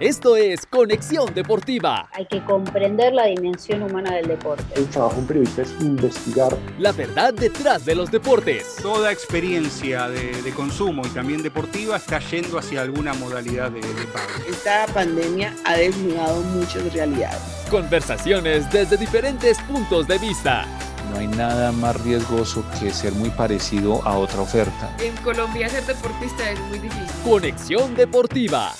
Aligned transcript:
Esto 0.00 0.36
es 0.36 0.66
Conexión 0.66 1.32
Deportiva. 1.34 2.08
Hay 2.14 2.26
que 2.26 2.44
comprender 2.44 3.12
la 3.12 3.26
dimensión 3.26 3.84
humana 3.84 4.16
del 4.16 4.26
deporte. 4.26 4.64
El 4.74 4.88
trabajo 4.88 5.14
de 5.14 5.20
un 5.20 5.26
periodista 5.28 5.62
es 5.62 5.70
investigar. 5.80 6.56
La 6.80 6.90
verdad 6.90 7.32
detrás 7.32 7.84
de 7.84 7.94
los 7.94 8.10
deportes. 8.10 8.74
Toda 8.82 9.12
experiencia 9.12 10.08
de, 10.08 10.42
de 10.42 10.50
consumo 10.50 11.02
y 11.06 11.10
también 11.10 11.44
deportiva 11.44 11.96
está 11.96 12.18
yendo 12.18 12.58
hacia 12.58 12.82
alguna 12.82 13.14
modalidad 13.14 13.70
de, 13.70 13.82
de 13.82 14.04
pago. 14.12 14.26
Esta 14.48 14.86
pandemia 14.92 15.54
ha 15.64 15.76
desnudado 15.76 16.42
muchas 16.42 16.92
realidades. 16.92 17.38
Conversaciones 17.70 18.68
desde 18.72 18.96
diferentes 18.96 19.60
puntos 19.60 20.08
de 20.08 20.18
vista. 20.18 20.66
No 21.12 21.20
hay 21.20 21.28
nada 21.28 21.70
más 21.70 22.02
riesgoso 22.02 22.64
que 22.80 22.90
ser 22.90 23.12
muy 23.12 23.30
parecido 23.30 24.02
a 24.02 24.18
otra 24.18 24.40
oferta. 24.40 24.92
En 25.00 25.14
Colombia 25.18 25.68
ser 25.68 25.84
deportista 25.86 26.50
es 26.50 26.58
muy 26.62 26.80
difícil. 26.80 27.06
Conexión 27.22 27.94
Deportiva. 27.94 28.72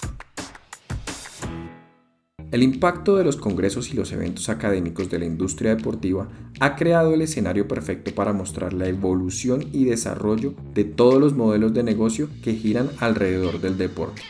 El 2.55 2.63
impacto 2.63 3.17
de 3.17 3.25
los 3.25 3.35
congresos 3.35 3.93
y 3.93 3.97
los 3.97 4.13
eventos 4.13 4.49
académicos 4.49 5.11
de 5.11 5.19
la 5.19 5.25
industria 5.25 5.75
deportiva 5.75 6.29
ha 6.61 6.77
creado 6.77 7.13
el 7.13 7.21
escenario 7.21 7.67
perfecto 7.67 8.15
para 8.15 8.33
mostrar 8.33 8.73
la 8.73 8.87
evolución 8.87 9.65
y 9.73 9.87
desarrollo 9.87 10.55
de 10.73 10.85
todos 10.85 11.21
los 11.21 11.35
modelos 11.35 11.75
de 11.75 11.83
negocio 11.83 12.29
que 12.45 12.55
giran 12.55 12.91
alrededor 13.01 13.61
del 13.61 13.77
deporte. 13.77 14.23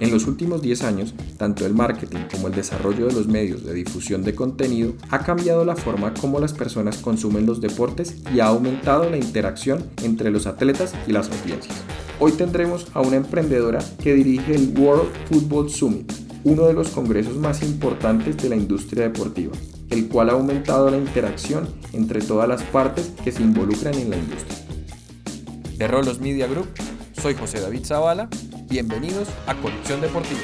En 0.00 0.10
los 0.10 0.26
últimos 0.26 0.60
10 0.60 0.82
años, 0.82 1.14
tanto 1.36 1.64
el 1.64 1.72
marketing 1.72 2.24
como 2.32 2.48
el 2.48 2.54
desarrollo 2.56 3.06
de 3.06 3.12
los 3.12 3.28
medios 3.28 3.64
de 3.64 3.74
difusión 3.74 4.24
de 4.24 4.34
contenido 4.34 4.94
ha 5.10 5.20
cambiado 5.20 5.64
la 5.64 5.76
forma 5.76 6.14
como 6.14 6.40
las 6.40 6.54
personas 6.54 6.96
consumen 6.98 7.46
los 7.46 7.60
deportes 7.60 8.16
y 8.34 8.40
ha 8.40 8.46
aumentado 8.46 9.08
la 9.08 9.18
interacción 9.18 9.84
entre 10.02 10.32
los 10.32 10.48
atletas 10.48 10.94
y 11.06 11.12
las 11.12 11.30
audiencias. 11.30 11.76
Hoy 12.18 12.32
tendremos 12.32 12.88
a 12.94 13.00
una 13.00 13.16
emprendedora 13.16 13.78
que 14.02 14.14
dirige 14.14 14.56
el 14.56 14.76
World 14.76 15.08
Football 15.28 15.70
Summit, 15.70 16.12
uno 16.44 16.66
de 16.66 16.72
los 16.72 16.90
congresos 16.90 17.36
más 17.36 17.62
importantes 17.62 18.36
de 18.36 18.48
la 18.48 18.56
industria 18.56 19.04
deportiva, 19.04 19.52
el 19.90 20.08
cual 20.08 20.30
ha 20.30 20.32
aumentado 20.32 20.90
la 20.90 20.96
interacción 20.96 21.68
entre 21.92 22.20
todas 22.20 22.48
las 22.48 22.62
partes 22.64 23.14
que 23.22 23.30
se 23.30 23.42
involucran 23.42 23.94
en 23.94 24.10
la 24.10 24.16
industria. 24.16 24.58
De 25.76 25.86
Rolos 25.86 26.20
Media 26.20 26.48
Group, 26.48 26.66
soy 27.12 27.34
José 27.34 27.60
David 27.60 27.84
Zavala, 27.84 28.28
bienvenidos 28.68 29.28
a 29.46 29.54
Conexión 29.54 30.00
Deportiva. 30.00 30.40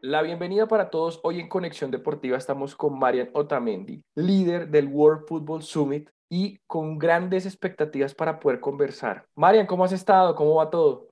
La 0.00 0.22
bienvenida 0.22 0.66
para 0.68 0.88
todos. 0.88 1.20
Hoy 1.24 1.40
en 1.40 1.48
Conexión 1.48 1.90
Deportiva 1.90 2.38
estamos 2.38 2.74
con 2.74 2.98
Marian 2.98 3.28
Otamendi, 3.34 4.02
líder 4.14 4.70
del 4.70 4.86
World 4.88 5.26
Football 5.26 5.62
Summit 5.62 6.08
y 6.30 6.58
con 6.66 6.98
grandes 6.98 7.44
expectativas 7.44 8.14
para 8.14 8.40
poder 8.40 8.60
conversar. 8.60 9.26
Marian, 9.34 9.66
¿cómo 9.66 9.84
has 9.84 9.92
estado? 9.92 10.34
¿Cómo 10.34 10.54
va 10.54 10.70
todo? 10.70 11.07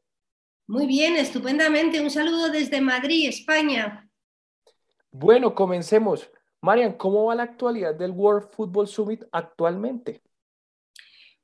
Muy 0.68 0.86
bien, 0.86 1.16
estupendamente. 1.16 2.00
Un 2.00 2.10
saludo 2.10 2.50
desde 2.50 2.80
Madrid, 2.80 3.28
España. 3.28 4.10
Bueno, 5.12 5.54
comencemos. 5.54 6.28
Marian, 6.60 6.94
¿cómo 6.94 7.26
va 7.26 7.36
la 7.36 7.44
actualidad 7.44 7.94
del 7.94 8.10
World 8.10 8.48
Football 8.50 8.88
Summit 8.88 9.24
actualmente? 9.30 10.22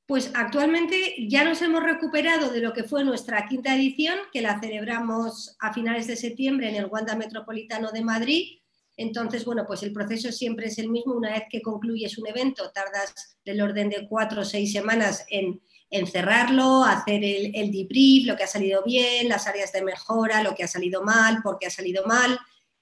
Pues 0.06 0.32
actualmente 0.34 1.14
ya 1.28 1.44
nos 1.44 1.62
hemos 1.62 1.82
recuperado 1.82 2.50
de 2.50 2.60
lo 2.60 2.72
que 2.72 2.82
fue 2.82 3.04
nuestra 3.04 3.46
quinta 3.46 3.74
edición, 3.74 4.18
que 4.32 4.42
la 4.42 4.58
celebramos 4.58 5.56
a 5.60 5.72
finales 5.72 6.08
de 6.08 6.16
septiembre 6.16 6.68
en 6.68 6.74
el 6.74 6.86
Wanda 6.86 7.14
Metropolitano 7.14 7.92
de 7.92 8.02
Madrid. 8.02 8.58
Entonces, 8.96 9.44
bueno, 9.44 9.64
pues 9.66 9.84
el 9.84 9.92
proceso 9.92 10.32
siempre 10.32 10.66
es 10.66 10.78
el 10.78 10.90
mismo. 10.90 11.14
Una 11.14 11.30
vez 11.30 11.44
que 11.48 11.62
concluyes 11.62 12.18
un 12.18 12.26
evento, 12.26 12.72
tardas 12.72 13.38
del 13.44 13.62
orden 13.62 13.88
de 13.88 14.06
cuatro 14.08 14.42
o 14.42 14.44
seis 14.44 14.72
semanas 14.72 15.24
en, 15.30 15.62
en 15.92 16.06
cerrarlo, 16.06 16.82
hacer 16.82 17.22
el, 17.22 17.52
el 17.54 17.70
debrief, 17.70 18.26
lo 18.26 18.36
que 18.36 18.42
ha 18.44 18.48
salido 18.48 18.82
bien, 18.82 19.28
las 19.28 19.46
áreas 19.46 19.72
de 19.72 19.82
mejora, 19.82 20.42
lo 20.42 20.54
que 20.54 20.64
ha 20.64 20.68
salido 20.68 21.04
mal, 21.04 21.42
por 21.42 21.58
qué 21.58 21.66
ha 21.66 21.70
salido 21.70 22.04
mal 22.06 22.38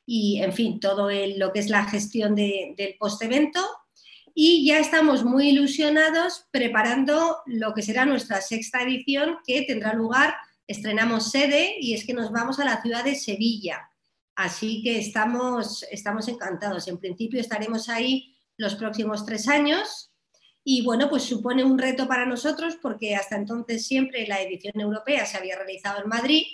y, 0.06 0.42
en 0.42 0.52
fin, 0.52 0.80
todo 0.80 1.08
lo 1.36 1.52
que 1.52 1.58
es 1.60 1.68
la 1.68 1.84
gestión 1.84 2.34
de, 2.34 2.74
del 2.76 2.96
post-evento 2.98 3.60
y 4.34 4.66
ya 4.66 4.78
estamos 4.78 5.24
muy 5.24 5.48
ilusionados 5.48 6.46
preparando 6.50 7.38
lo 7.46 7.74
que 7.74 7.82
será 7.82 8.06
nuestra 8.06 8.40
sexta 8.40 8.82
edición 8.82 9.38
que 9.46 9.62
tendrá 9.62 9.92
lugar, 9.92 10.34
estrenamos 10.66 11.30
sede 11.30 11.76
y 11.80 11.94
es 11.94 12.06
que 12.06 12.14
nos 12.14 12.30
vamos 12.30 12.58
a 12.58 12.64
la 12.64 12.80
ciudad 12.80 13.04
de 13.04 13.14
Sevilla. 13.14 13.90
Así 14.34 14.82
que 14.82 14.98
estamos, 14.98 15.84
estamos 15.90 16.28
encantados. 16.28 16.88
En 16.88 16.98
principio 16.98 17.40
estaremos 17.40 17.88
ahí 17.88 18.36
los 18.56 18.76
próximos 18.76 19.26
tres 19.26 19.48
años 19.48 20.09
y 20.72 20.82
bueno, 20.82 21.08
pues 21.10 21.24
supone 21.24 21.64
un 21.64 21.76
reto 21.76 22.06
para 22.06 22.26
nosotros 22.26 22.76
porque 22.80 23.16
hasta 23.16 23.34
entonces 23.34 23.84
siempre 23.84 24.24
la 24.28 24.40
edición 24.40 24.78
europea 24.78 25.26
se 25.26 25.36
había 25.36 25.56
realizado 25.56 26.00
en 26.00 26.08
Madrid. 26.08 26.44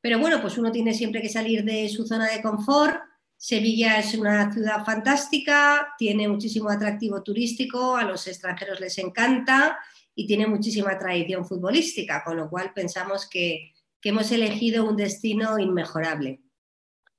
Pero 0.00 0.18
bueno, 0.18 0.40
pues 0.40 0.56
uno 0.56 0.72
tiene 0.72 0.94
siempre 0.94 1.20
que 1.20 1.28
salir 1.28 1.62
de 1.62 1.86
su 1.90 2.06
zona 2.06 2.30
de 2.30 2.40
confort 2.40 3.02
Sevilla 3.36 3.98
es 3.98 4.14
una 4.14 4.50
ciudad 4.50 4.82
fantástica, 4.86 5.94
tiene 5.98 6.26
muchísimo 6.26 6.70
atractivo 6.70 7.22
turístico, 7.22 7.94
a 7.96 8.04
los 8.04 8.26
extranjeros 8.26 8.80
les 8.80 8.96
encanta 8.96 9.78
y 10.14 10.26
tiene 10.26 10.46
muchísima 10.46 10.98
tradición 10.98 11.44
futbolística, 11.44 12.24
con 12.24 12.38
lo 12.38 12.48
cual 12.48 12.72
pensamos 12.74 13.28
que, 13.28 13.74
que 14.00 14.08
hemos 14.08 14.32
elegido 14.32 14.88
un 14.88 14.96
destino 14.96 15.58
inmejorable. 15.58 16.40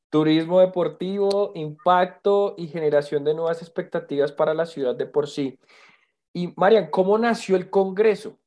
Turismo 0.09 0.61
deportivo, 0.61 1.51
impacto 1.53 2.55
y 2.57 2.69
generación 2.69 3.23
de 3.23 3.35
nuevas 3.35 3.61
expectativas 3.61 4.31
para 4.31 4.55
la 4.55 4.65
ciudad 4.65 4.95
de 4.95 5.05
por 5.05 5.27
sí. 5.27 5.59
Y 6.35 6.53
Marian, 6.57 6.87
¿cómo 6.91 7.17
nació 7.17 7.55
el 7.55 7.69
Congreso? 7.69 8.37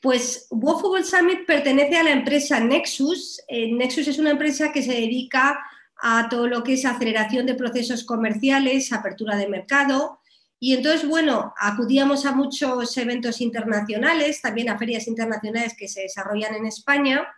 Pues 0.00 0.46
World 0.50 0.80
Football 0.80 1.04
Summit 1.04 1.46
pertenece 1.46 1.98
a 1.98 2.02
la 2.02 2.12
empresa 2.12 2.58
Nexus. 2.58 3.42
Eh, 3.46 3.70
Nexus 3.70 4.08
es 4.08 4.18
una 4.18 4.30
empresa 4.30 4.72
que 4.72 4.82
se 4.82 4.94
dedica 4.94 5.62
a 6.00 6.30
todo 6.30 6.46
lo 6.46 6.64
que 6.64 6.72
es 6.72 6.86
aceleración 6.86 7.44
de 7.44 7.56
procesos 7.56 8.04
comerciales, 8.04 8.90
apertura 8.90 9.36
de 9.36 9.48
mercado. 9.48 10.20
Y 10.58 10.74
entonces, 10.74 11.06
bueno, 11.06 11.52
acudíamos 11.58 12.24
a 12.24 12.32
muchos 12.32 12.96
eventos 12.96 13.42
internacionales, 13.42 14.40
también 14.40 14.70
a 14.70 14.78
ferias 14.78 15.08
internacionales 15.08 15.74
que 15.76 15.88
se 15.88 16.02
desarrollan 16.02 16.54
en 16.54 16.64
España, 16.64 17.28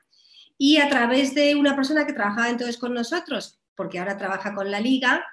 y 0.57 0.77
a 0.77 0.89
través 0.89 1.35
de 1.35 1.57
una 1.57 1.75
persona 1.75 2.07
que 2.07 2.13
trabajaba 2.13 2.51
entonces 2.51 2.79
con 2.79 2.95
nosotros, 2.95 3.59
porque 3.75 3.99
ahora 3.99 4.17
trabaja 4.17 4.55
con 4.55 4.71
la 4.71 4.79
liga, 4.79 5.25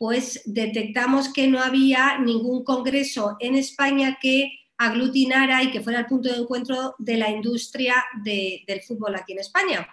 pues 0.00 0.40
detectamos 0.46 1.30
que 1.30 1.46
no 1.46 1.60
había 1.60 2.18
ningún 2.18 2.64
congreso 2.64 3.36
en 3.38 3.54
España 3.54 4.16
que 4.18 4.50
aglutinara 4.78 5.62
y 5.62 5.70
que 5.70 5.82
fuera 5.82 5.98
el 5.98 6.06
punto 6.06 6.30
de 6.30 6.38
encuentro 6.38 6.94
de 6.98 7.18
la 7.18 7.28
industria 7.28 8.02
de, 8.24 8.64
del 8.66 8.80
fútbol 8.80 9.14
aquí 9.14 9.32
en 9.32 9.40
España. 9.40 9.86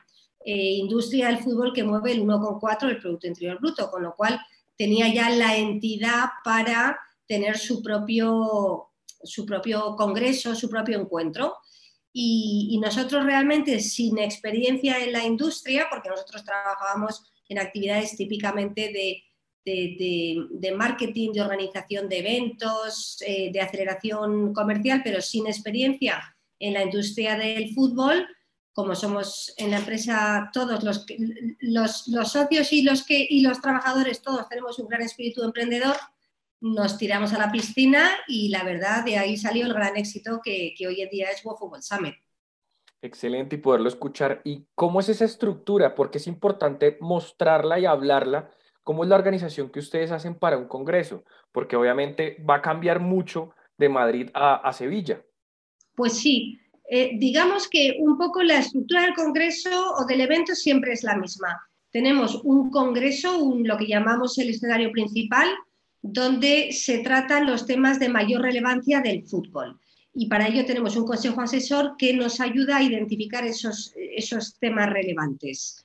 Eh, 0.46 0.76
industria 0.76 1.28
del 1.28 1.40
fútbol 1.40 1.74
que 1.74 1.84
mueve 1.84 2.14
el 2.14 2.22
1,4 2.24 2.88
del 2.88 3.00
Producto 3.00 3.28
Interior 3.28 3.60
Bruto, 3.60 3.92
con 3.92 4.02
lo 4.02 4.16
cual 4.16 4.40
tenía 4.78 5.14
ya 5.14 5.30
la 5.30 5.58
entidad 5.58 6.28
para 6.42 6.98
tener 7.28 7.58
su 7.58 7.84
propio, 7.84 8.92
su 9.24 9.46
propio 9.46 9.98
congreso, 9.98 10.56
su 10.56 10.70
propio 10.70 11.02
encuentro. 11.02 11.58
Y, 12.14 12.70
y, 12.72 12.80
nosotros 12.80 13.26
realmente 13.26 13.82
sin 13.82 14.20
experiencia 14.20 15.04
en 15.04 15.12
la 15.12 15.26
industria, 15.26 15.88
porque 15.90 16.08
nosotros 16.08 16.46
trabajábamos 16.46 17.26
en 17.50 17.60
actividades 17.60 18.16
típicamente 18.16 18.94
de, 18.94 19.27
de, 19.68 19.96
de, 20.00 20.48
de 20.50 20.72
marketing, 20.72 21.34
de 21.34 21.42
organización 21.42 22.08
de 22.08 22.20
eventos, 22.20 23.22
eh, 23.28 23.52
de 23.52 23.60
aceleración 23.60 24.54
comercial, 24.54 25.02
pero 25.04 25.20
sin 25.22 25.46
experiencia 25.46 26.24
en 26.58 26.74
la 26.74 26.84
industria 26.84 27.38
del 27.38 27.74
fútbol, 27.74 28.26
como 28.72 28.96
somos 28.96 29.54
en 29.58 29.72
la 29.72 29.80
empresa 29.80 30.50
todos 30.54 30.84
los, 30.84 31.06
los, 31.60 32.08
los 32.08 32.32
socios 32.32 32.72
y 32.72 32.84
los, 32.84 33.04
que, 33.04 33.28
y 33.30 33.42
los 33.42 33.60
trabajadores, 33.60 34.22
todos 34.22 34.48
tenemos 34.48 34.80
un 34.80 34.88
gran 34.88 35.02
espíritu 35.02 35.44
emprendedor, 35.44 35.98
nos 36.62 36.98
tiramos 36.98 37.34
a 37.34 37.38
la 37.38 37.52
piscina 37.52 38.10
y 38.28 38.48
la 38.50 38.64
verdad 38.64 39.04
de 39.04 39.18
ahí 39.18 39.36
salió 39.36 39.66
el 39.66 39.74
gran 39.74 39.98
éxito 39.98 40.40
que, 40.42 40.74
que 40.78 40.88
hoy 40.88 41.02
en 41.02 41.10
día 41.10 41.30
es 41.30 41.44
World 41.44 41.60
Football 41.60 41.84
Summit. 41.84 42.16
Excelente 43.02 43.58
y 43.58 43.60
poderlo 43.60 43.90
escuchar. 43.90 44.42
¿Y 44.44 44.66
cómo 44.74 45.02
es 45.02 45.10
esa 45.10 45.26
estructura? 45.26 45.94
Porque 45.94 46.18
es 46.18 46.26
importante 46.26 46.98
mostrarla 47.00 47.80
y 47.80 47.86
hablarla. 47.86 48.50
¿Cómo 48.88 49.04
es 49.04 49.10
la 49.10 49.18
organización 49.18 49.70
que 49.70 49.80
ustedes 49.80 50.12
hacen 50.12 50.36
para 50.36 50.58
un 50.58 50.70
congreso? 50.70 51.26
Porque 51.52 51.76
obviamente 51.76 52.42
va 52.50 52.56
a 52.56 52.62
cambiar 52.62 53.02
mucho 53.02 53.50
de 53.78 53.90
Madrid 53.90 54.30
a, 54.34 54.72
Sevilla. 54.72 55.22
Pues 55.94 56.14
sí, 56.14 56.58
eh, 56.90 57.12
digamos 57.20 57.68
que 57.68 57.98
un 58.00 58.18
poco 58.18 58.42
la 58.44 58.60
estructura 58.60 59.02
del 59.02 59.14
Congreso 59.14 59.94
o 60.00 60.06
del 60.06 60.22
evento 60.22 60.56
siempre 60.56 60.94
es 60.94 61.04
la 61.04 61.18
misma. 61.18 61.50
Tenemos 61.92 62.40
un 62.46 62.72
Congreso, 62.72 63.38
un, 63.38 63.68
lo 63.68 63.78
que 63.78 63.88
llamamos 63.88 64.38
el 64.38 64.52
escenario 64.52 64.90
principal, 64.94 65.50
donde 66.02 66.72
se 66.72 67.00
tratan 67.00 67.46
los 67.46 67.66
temas 67.66 68.00
de 68.00 68.08
mayor 68.08 68.44
relevancia 68.44 69.02
del 69.02 69.28
fútbol. 69.28 69.78
Y 70.14 70.28
para 70.28 70.48
ello 70.48 70.66
tenemos 70.66 70.96
un 70.96 71.06
consejo 71.06 71.42
asesor 71.42 71.96
que 71.98 72.14
nos 72.14 72.40
ayuda 72.40 72.78
a 72.78 72.84
identificar 72.84 73.44
esos, 73.46 73.94
esos 73.98 74.58
temas 74.60 74.90
relevantes. 74.90 75.84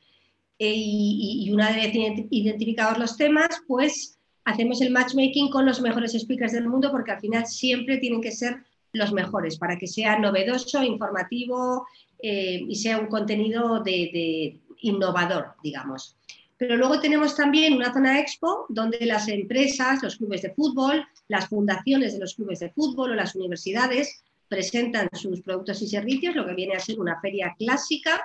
E, 0.59 0.73
y, 0.75 1.45
y 1.45 1.53
una 1.53 1.71
vez 1.71 1.93
identificados 2.31 2.99
los 2.99 3.17
temas, 3.17 3.63
pues 3.67 4.19
hacemos 4.45 4.81
el 4.81 4.91
matchmaking 4.91 5.51
con 5.51 5.67
los 5.67 5.81
mejores 5.81 6.13
speakers 6.13 6.53
del 6.53 6.69
mundo, 6.69 6.91
porque 6.91 7.13
al 7.13 7.21
final 7.21 7.47
siempre 7.47 7.99
tienen 7.99 8.21
que 8.21 8.33
ser 8.33 8.63
los 8.93 9.13
mejores, 9.13 9.57
para 9.57 9.79
que 9.79 9.87
sea 9.87 10.19
novedoso, 10.19 10.83
informativo 10.83 11.87
eh, 12.19 12.65
y 12.69 12.75
sea 12.75 12.99
un 12.99 13.07
contenido 13.07 13.83
de, 13.83 14.61
innovador, 14.81 15.55
digamos. 15.63 16.17
Pero 16.59 16.77
luego 16.77 17.01
tenemos 17.01 17.35
también 17.37 17.75
una 17.75 17.93
zona 17.93 18.21
expo 18.21 18.67
donde 18.69 19.05
las 19.07 19.29
empresas, 19.29 20.03
los 20.03 20.17
clubes 20.17 20.43
de 20.43 20.51
fútbol, 20.51 21.05
las 21.29 21.49
fundaciones 21.49 22.15
de 22.15 22.21
los 22.21 22.35
clubes 22.35 22.61
de 22.61 22.71
fútbol 22.71 23.13
o 23.13 23.15
las 23.15 23.35
universidades 23.35 24.23
presentan 24.49 25.09
sus 25.13 25.41
productos 25.41 25.81
y 25.83 25.89
servicios, 25.89 26.37
lo 26.37 26.47
que 26.47 26.55
viene 26.55 26.75
a 26.75 26.81
ser 26.81 27.01
una 27.01 27.21
feria 27.21 27.55
clásica. 27.59 28.23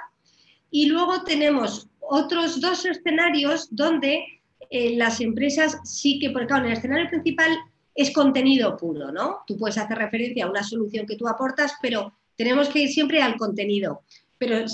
Y 0.69 0.87
luego 0.87 1.23
tenemos 1.23 1.87
otros 2.09 2.59
dos 2.61 2.85
escenarios 2.85 3.67
donde 3.71 4.23
eh, 4.69 4.95
las 4.95 5.21
empresas 5.21 5.77
sí 5.83 6.19
que, 6.19 6.29
porque 6.31 6.47
claro, 6.47 6.65
en 6.65 6.71
el 6.71 6.77
escenario 6.77 7.09
principal 7.09 7.57
es 7.95 8.11
contenido 8.11 8.77
puro, 8.77 9.11
¿no? 9.11 9.39
Tú 9.47 9.57
puedes 9.57 9.77
hacer 9.77 9.97
referencia 9.97 10.45
a 10.45 10.49
una 10.49 10.63
solución 10.63 11.05
que 11.05 11.15
tú 11.15 11.27
aportas, 11.27 11.73
pero 11.81 12.13
tenemos 12.35 12.69
que 12.69 12.79
ir 12.79 12.89
siempre 12.89 13.21
al 13.21 13.37
contenido. 13.37 14.03
Pero 14.37 14.65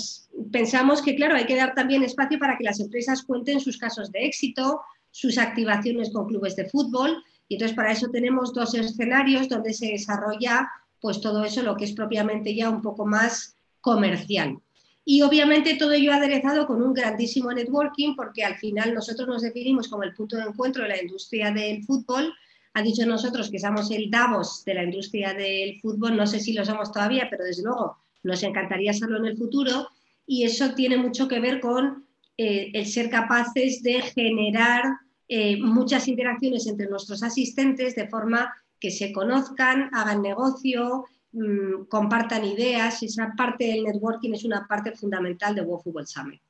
pensamos 0.52 1.00
que, 1.00 1.16
claro, 1.16 1.36
hay 1.36 1.46
que 1.46 1.56
dar 1.56 1.74
también 1.74 2.02
espacio 2.02 2.38
para 2.38 2.58
que 2.58 2.64
las 2.64 2.80
empresas 2.80 3.22
cuenten 3.22 3.60
sus 3.60 3.78
casos 3.78 4.12
de 4.12 4.26
éxito, 4.26 4.82
sus 5.10 5.38
activaciones 5.38 6.12
con 6.12 6.26
clubes 6.26 6.54
de 6.54 6.68
fútbol. 6.68 7.22
Y 7.48 7.54
entonces 7.54 7.74
para 7.74 7.92
eso 7.92 8.08
tenemos 8.10 8.52
dos 8.52 8.74
escenarios 8.74 9.48
donde 9.48 9.72
se 9.72 9.86
desarrolla 9.86 10.68
pues 11.00 11.20
todo 11.20 11.44
eso, 11.44 11.62
lo 11.62 11.76
que 11.76 11.84
es 11.84 11.92
propiamente 11.92 12.54
ya 12.54 12.68
un 12.68 12.82
poco 12.82 13.06
más 13.06 13.56
comercial. 13.80 14.58
Y 15.04 15.22
obviamente 15.22 15.76
todo 15.76 15.92
ello 15.92 16.12
aderezado 16.12 16.66
con 16.66 16.82
un 16.82 16.94
grandísimo 16.94 17.52
networking, 17.52 18.14
porque 18.16 18.42
al 18.42 18.56
final 18.56 18.94
nosotros 18.94 19.28
nos 19.28 19.42
definimos 19.42 19.88
como 19.88 20.02
el 20.02 20.14
punto 20.14 20.36
de 20.36 20.44
encuentro 20.44 20.82
de 20.82 20.88
la 20.88 21.02
industria 21.02 21.50
del 21.50 21.84
fútbol. 21.84 22.32
Ha 22.72 22.82
dicho 22.82 23.04
nosotros 23.04 23.50
que 23.50 23.58
somos 23.58 23.90
el 23.90 24.10
Davos 24.10 24.64
de 24.64 24.74
la 24.74 24.84
industria 24.84 25.34
del 25.34 25.80
fútbol, 25.80 26.16
no 26.16 26.26
sé 26.26 26.40
si 26.40 26.54
lo 26.54 26.64
somos 26.64 26.90
todavía, 26.90 27.28
pero 27.30 27.44
desde 27.44 27.62
luego 27.62 27.98
nos 28.22 28.42
encantaría 28.42 28.92
serlo 28.94 29.18
en 29.18 29.26
el 29.26 29.36
futuro. 29.36 29.88
Y 30.26 30.44
eso 30.44 30.74
tiene 30.74 30.96
mucho 30.96 31.28
que 31.28 31.38
ver 31.38 31.60
con 31.60 32.06
eh, 32.38 32.70
el 32.72 32.86
ser 32.86 33.10
capaces 33.10 33.82
de 33.82 34.00
generar 34.00 34.82
eh, 35.28 35.58
muchas 35.58 36.08
interacciones 36.08 36.66
entre 36.66 36.88
nuestros 36.88 37.22
asistentes 37.22 37.94
de 37.94 38.08
forma 38.08 38.52
que 38.80 38.90
se 38.90 39.12
conozcan, 39.12 39.88
hagan 39.92 40.20
negocio, 40.20 41.04
Mm, 41.34 41.86
compartan 41.86 42.44
ideas, 42.44 43.02
esa 43.02 43.34
parte 43.36 43.64
del 43.64 43.82
networking 43.82 44.34
es 44.34 44.44
una 44.44 44.68
parte 44.68 44.92
fundamental 44.92 45.52
de 45.52 45.62
World 45.62 45.82
Football 45.82 46.06
Summit. 46.06 46.40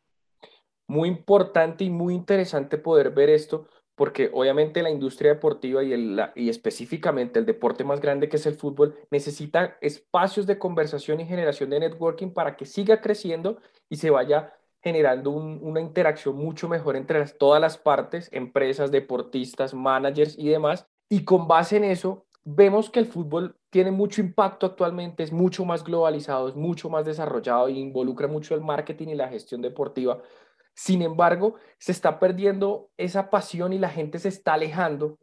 Muy 0.86 1.08
importante 1.08 1.84
y 1.84 1.90
muy 1.90 2.12
interesante 2.12 2.76
poder 2.76 3.10
ver 3.10 3.30
esto, 3.30 3.66
porque 3.94 4.28
obviamente 4.30 4.82
la 4.82 4.90
industria 4.90 5.32
deportiva 5.32 5.82
y, 5.82 5.94
y 6.34 6.50
específicamente 6.50 7.38
el 7.38 7.46
deporte 7.46 7.82
más 7.82 7.98
grande 8.02 8.28
que 8.28 8.36
es 8.36 8.44
el 8.44 8.56
fútbol 8.56 8.94
necesita 9.10 9.78
espacios 9.80 10.46
de 10.46 10.58
conversación 10.58 11.18
y 11.20 11.26
generación 11.26 11.70
de 11.70 11.80
networking 11.80 12.28
para 12.28 12.54
que 12.54 12.66
siga 12.66 13.00
creciendo 13.00 13.62
y 13.88 13.96
se 13.96 14.10
vaya 14.10 14.52
generando 14.82 15.30
una 15.30 15.80
interacción 15.80 16.36
mucho 16.36 16.68
mejor 16.68 16.96
entre 16.96 17.24
todas 17.26 17.58
las 17.58 17.78
partes, 17.78 18.28
empresas, 18.32 18.90
deportistas, 18.90 19.72
managers 19.72 20.38
y 20.38 20.50
demás. 20.50 20.86
Y 21.08 21.24
con 21.24 21.48
base 21.48 21.78
en 21.78 21.84
eso, 21.84 22.23
vemos 22.44 22.90
que 22.90 23.00
el 23.00 23.06
fútbol 23.06 23.56
tiene 23.70 23.90
mucho 23.90 24.20
impacto 24.20 24.66
actualmente, 24.66 25.22
es 25.22 25.32
mucho 25.32 25.64
más 25.64 25.82
globalizado, 25.82 26.48
es 26.48 26.54
mucho 26.54 26.90
más 26.90 27.04
desarrollado 27.04 27.68
e 27.68 27.72
involucra 27.72 28.28
mucho 28.28 28.54
el 28.54 28.60
marketing 28.60 29.08
y 29.08 29.14
la 29.14 29.28
gestión 29.28 29.62
deportiva. 29.62 30.22
Sin 30.74 31.02
embargo, 31.02 31.54
se 31.78 31.92
está 31.92 32.18
perdiendo 32.18 32.90
esa 32.96 33.30
pasión 33.30 33.72
y 33.72 33.78
la 33.78 33.88
gente 33.88 34.18
se 34.18 34.28
está 34.28 34.54
alejando 34.54 35.18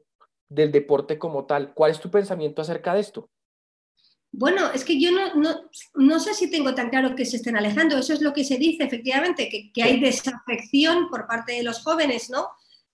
del 0.50 0.72
deporte 0.72 1.18
como 1.18 1.46
tal. 1.46 1.74
¿Cuál 1.74 1.92
es 1.92 2.00
tu 2.00 2.10
pensamiento 2.10 2.62
acerca 2.62 2.94
de 2.94 3.02
esto? 3.02 3.30
Bueno, 4.34 4.72
es 4.74 4.86
que 4.86 5.00
yo 5.00 5.12
no, 5.12 5.36
no, 5.36 5.70
no, 5.96 6.20
sé 6.20 6.34
si 6.34 6.50
tengo 6.50 6.74
tan 6.74 6.90
claro 6.90 7.16
que 7.16 7.26
se 7.26 7.36
estén 7.36 7.58
alejando. 7.58 7.98
Eso 7.98 8.14
es 8.14 8.22
lo 8.22 8.34
que 8.34 8.46
se 8.46 8.58
dice, 8.58 8.84
efectivamente, 8.86 9.50
que, 9.50 9.72
que 9.74 9.84
hay 9.84 10.00
desafección 10.00 11.10
por 11.10 11.28
parte 11.28 11.54
de 11.54 11.64
los 11.64 11.84
jóvenes, 11.84 12.30
¿no? 12.30 12.48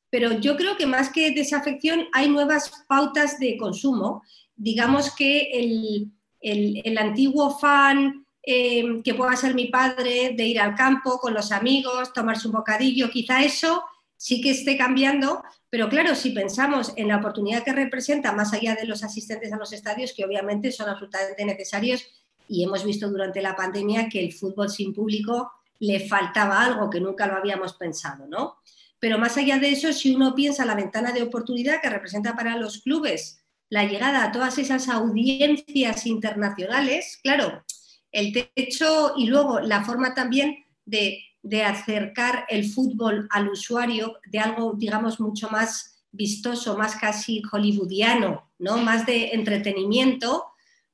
Pero 0.09 0.33
yo 0.33 0.55
creo 0.55 0.77
que 0.77 0.85
más 0.85 1.09
que 1.09 1.31
desafección 1.31 2.07
hay 2.13 2.29
nuevas 2.29 2.71
pautas 2.87 3.39
de 3.39 3.57
consumo. 3.57 4.23
Digamos 4.55 5.13
que 5.15 5.51
el, 5.51 6.97
antiguo 6.97 7.57
fan 7.57 8.25
eh, 8.41 9.01
que 9.03 9.13
pueda 9.13 9.35
ser 9.35 9.53
mi 9.53 9.65
padre 9.67 10.33
de 10.35 10.45
ir 10.45 10.59
al 10.59 10.75
campo 10.75 11.19
con 11.19 11.33
los 11.33 11.51
amigos, 11.51 12.13
tomarse 12.13 12.47
un 12.47 12.53
bocadillo, 12.53 13.09
quizá 13.09 13.43
eso 13.43 13.83
sí 14.17 14.41
que 14.41 14.51
esté 14.51 14.77
cambiando, 14.77 15.43
pero 15.69 15.89
claro, 15.89 16.15
si 16.15 16.31
pensamos 16.31 16.91
en 16.95 17.07
la 17.09 17.17
oportunidad 17.17 17.63
que 17.63 17.71
representa 17.71 18.31
más 18.31 18.53
allá 18.53 18.75
de 18.75 18.85
los 18.85 19.03
asistentes 19.03 19.53
a 19.53 19.57
los 19.57 19.71
estadios, 19.73 20.13
que 20.15 20.25
obviamente 20.25 20.71
son 20.71 20.89
absolutamente 20.89 21.45
necesarios, 21.45 22.03
y 22.47 22.63
hemos 22.63 22.83
visto 22.83 23.09
durante 23.09 23.41
la 23.41 23.55
pandemia 23.55 24.09
que 24.09 24.19
el 24.19 24.33
fútbol 24.33 24.69
sin 24.69 24.93
público 24.93 25.51
le 25.79 26.07
faltaba 26.07 26.63
algo 26.63 26.89
que 26.89 26.99
nunca 26.99 27.27
lo 27.27 27.35
habíamos 27.35 27.73
pensado, 27.73 28.25
¿no? 28.27 28.56
Pero 28.99 29.17
más 29.19 29.37
allá 29.37 29.59
de 29.59 29.69
eso, 29.69 29.93
si 29.93 30.15
uno 30.15 30.33
piensa 30.33 30.65
la 30.65 30.75
ventana 30.75 31.11
de 31.11 31.23
oportunidad 31.23 31.81
que 31.81 31.89
representa 31.89 32.35
para 32.35 32.57
los 32.57 32.81
clubes 32.81 33.43
la 33.69 33.83
llegada 33.83 34.23
a 34.23 34.31
todas 34.31 34.57
esas 34.57 34.87
audiencias 34.87 36.05
internacionales, 36.05 37.19
claro, 37.21 37.63
el 38.11 38.31
techo 38.55 39.13
y 39.17 39.27
luego 39.27 39.59
la 39.59 39.83
forma 39.83 40.13
también 40.13 40.65
de, 40.85 41.23
acercar 41.65 42.45
el 42.49 42.69
fútbol 42.69 43.27
al 43.31 43.47
usuario 43.47 44.19
de 44.25 44.39
algo, 44.39 44.73
digamos, 44.75 45.19
mucho 45.21 45.49
más 45.49 46.03
vistoso, 46.11 46.77
más 46.77 46.95
casi 46.97 47.41
hollywoodiano, 47.41 48.51
¿no? 48.59 48.77
más 48.77 49.05
de 49.05 49.29
entretenimiento, 49.29 50.45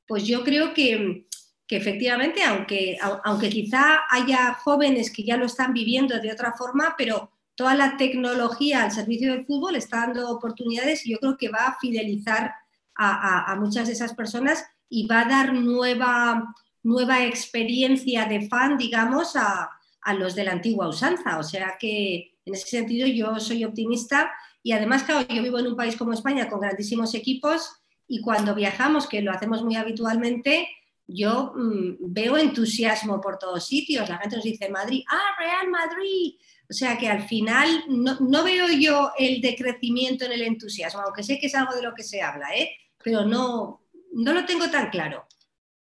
pues 0.06 0.26
yo 0.26 0.44
creo 0.44 0.74
que, 0.76 1.26
que 1.66 1.78
efectivamente, 1.78 2.44
aunque, 2.44 2.98
aunque 3.24 3.50
quizá 3.50 4.02
haya 4.12 4.54
jóvenes 4.54 5.12
que 5.12 5.24
ya 5.24 5.38
lo 5.38 5.48
están 5.48 5.74
viviendo 5.74 6.20
de 6.20 6.32
otra 6.32 6.54
forma, 6.54 6.94
pero 7.00 7.32
toda 7.56 7.76
la 7.76 7.98
tecnología 7.98 8.84
al 8.84 8.92
servicio 8.92 9.32
del 9.32 9.46
fútbol 9.46 9.76
está 9.76 9.98
dando 9.98 10.30
oportunidades 10.30 11.06
y 11.06 11.12
yo 11.12 11.20
creo 11.20 11.38
que 11.38 11.50
va 11.50 11.68
a 11.68 11.78
fidelizar 11.80 12.54
a, 12.96 13.56
muchas 13.60 13.88
de 13.88 13.94
esas 13.94 14.14
personas 14.14 14.64
y 14.90 15.08
va 15.08 15.22
a 15.22 15.30
dar 15.30 15.54
nueva, 15.54 16.54
nueva 16.84 17.26
experiencia 17.26 18.26
de 18.26 18.48
fan, 18.48 18.78
digamos, 18.78 19.36
a, 19.36 19.70
los 20.18 20.36
de 20.36 20.44
la 20.44 20.52
antigua 20.52 20.90
usanza. 20.90 21.40
O 21.40 21.44
sea 21.44 21.76
que 21.80 22.38
en 22.46 22.54
ese 22.54 22.68
sentido 22.68 23.08
yo 23.08 23.40
soy 23.40 23.64
optimista 23.64 24.32
y 24.62 24.74
además, 24.74 25.04
claro, 25.04 25.26
yo 25.28 25.42
vivo 25.42 25.60
en 25.60 25.68
un 25.68 25.76
país 25.76 25.96
como 25.96 26.14
España 26.14 26.50
con 26.50 26.60
grandísimos 26.60 27.14
equipos 27.16 27.72
y 28.08 28.22
cuando 28.22 28.54
viajamos, 28.54 29.08
que 29.08 29.22
lo 29.22 29.32
hacemos 29.32 29.64
muy 29.64 29.76
habitualmente, 29.76 30.68
yo 31.08 31.54
mm, 31.56 32.14
veo 32.14 32.38
entusiasmo 32.38 33.20
por 33.22 33.38
todos 33.38 33.66
sitios. 33.66 34.10
La 34.10 34.18
gente 34.18 34.36
nos 34.36 34.46
dice 34.46 34.70
Madrid, 34.70 35.04
ah, 35.10 35.36
Real 35.40 35.70
Madrid, 35.70 36.34
o 36.74 36.76
sea 36.76 36.98
que 36.98 37.08
al 37.08 37.22
final 37.28 37.68
no, 37.88 38.44
veo 38.44 38.66
yo 38.68 39.12
el 39.20 39.42
decrecimiento 39.42 40.26
en 40.26 40.32
el 40.32 40.42
entusiasmo, 40.42 41.02
aunque 41.02 41.22
sé 41.22 41.38
que 41.38 41.46
es 41.46 41.54
algo 41.54 41.76
de 41.76 41.84
lo 41.84 41.94
que 41.94 42.02
se 42.02 42.24
habla, 42.24 42.48
¿eh? 42.58 42.72
pero 43.04 43.24
no, 43.26 43.84
no 44.12 44.34
lo 44.34 44.44
tengo 44.48 44.72
tan 44.72 44.90
claro. 44.90 45.24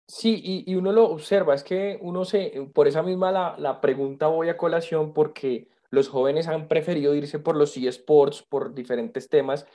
Sí, 0.05 0.65
y, 0.67 0.75
uno 0.75 0.91
lo 0.91 1.05
observa, 1.05 1.55
es 1.55 1.63
que 1.63 1.97
uno 2.01 2.25
se, 2.25 2.69
por 2.73 2.89
esa 2.89 3.03
misma 3.03 3.31
la, 3.31 3.55
la, 3.57 3.79
pregunta 3.79 4.27
voy 4.27 4.49
a 4.49 4.57
colación 4.57 5.13
porque 5.13 5.69
los 5.91 6.09
jóvenes 6.09 6.49
han 6.49 6.67
preferido 6.67 7.15
irse 7.15 7.39
por 7.39 7.55
los 7.55 7.77
eSports, 7.77 8.41
por 8.41 8.75
diferentes 8.75 9.29
temas, 9.29 9.65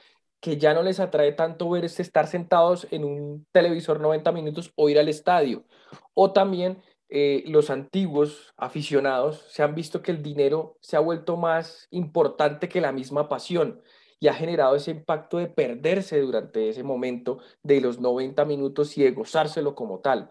que 0.41 0.59
ya 0.59 0.75
no 0.75 0.83
les 0.83 1.01
atrae 1.01 1.33
tanto 1.33 1.71
ver 1.71 1.87
este 1.87 2.03
estar 2.03 2.27
sentados 2.27 2.87
en 2.91 3.05
un 3.05 3.47
televisor 3.53 4.01
90 4.01 4.33
minutos 4.33 4.71
o 4.77 4.91
ir 4.91 4.99
al 4.99 5.09
estadio. 5.09 5.65
O 6.13 6.35
también 6.35 6.83
eh, 7.09 7.45
los 7.47 7.71
antiguos 7.71 8.53
aficionados 8.57 9.45
se 9.49 9.63
han 9.63 9.75
visto 9.75 10.03
que 10.03 10.11
el 10.11 10.23
dinero 10.23 10.77
se 10.81 10.97
ha 10.97 11.01
vuelto 11.01 11.37
más 11.37 11.87
importante 11.91 12.69
que 12.69 12.81
la 12.81 12.93
misma 12.93 13.29
pasión 13.29 13.81
y 14.19 14.29
ha 14.29 14.35
generado 14.35 14.75
ese 14.77 14.91
impacto 14.91 15.39
de 15.39 15.47
perderse 15.47 16.21
durante 16.21 16.69
ese 16.69 16.83
momento 16.83 17.39
de 17.63 17.81
los 17.81 18.01
90 18.01 18.45
minutos 18.45 18.97
y 18.99 19.03
de 19.03 19.13
gozárselo 19.13 19.75
como 19.75 20.01
tal. 20.01 20.31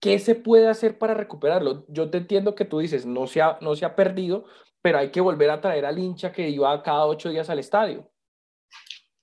¿Qué 0.00 0.18
se 0.18 0.34
puede 0.34 0.68
hacer 0.68 0.98
para 0.98 1.14
recuperarlo? 1.14 1.84
Yo 1.88 2.10
te 2.10 2.18
entiendo 2.18 2.54
que 2.54 2.64
tú 2.64 2.78
dices, 2.80 3.06
no 3.06 3.26
se 3.26 3.42
ha, 3.42 3.58
no 3.60 3.76
se 3.76 3.84
ha 3.84 3.94
perdido, 3.96 4.44
pero 4.82 4.98
hay 4.98 5.10
que 5.10 5.20
volver 5.20 5.50
a 5.50 5.60
traer 5.60 5.84
al 5.86 5.98
hincha 5.98 6.32
que 6.32 6.48
iba 6.48 6.82
cada 6.82 7.06
ocho 7.06 7.28
días 7.30 7.50
al 7.50 7.58
estadio. 7.58 8.10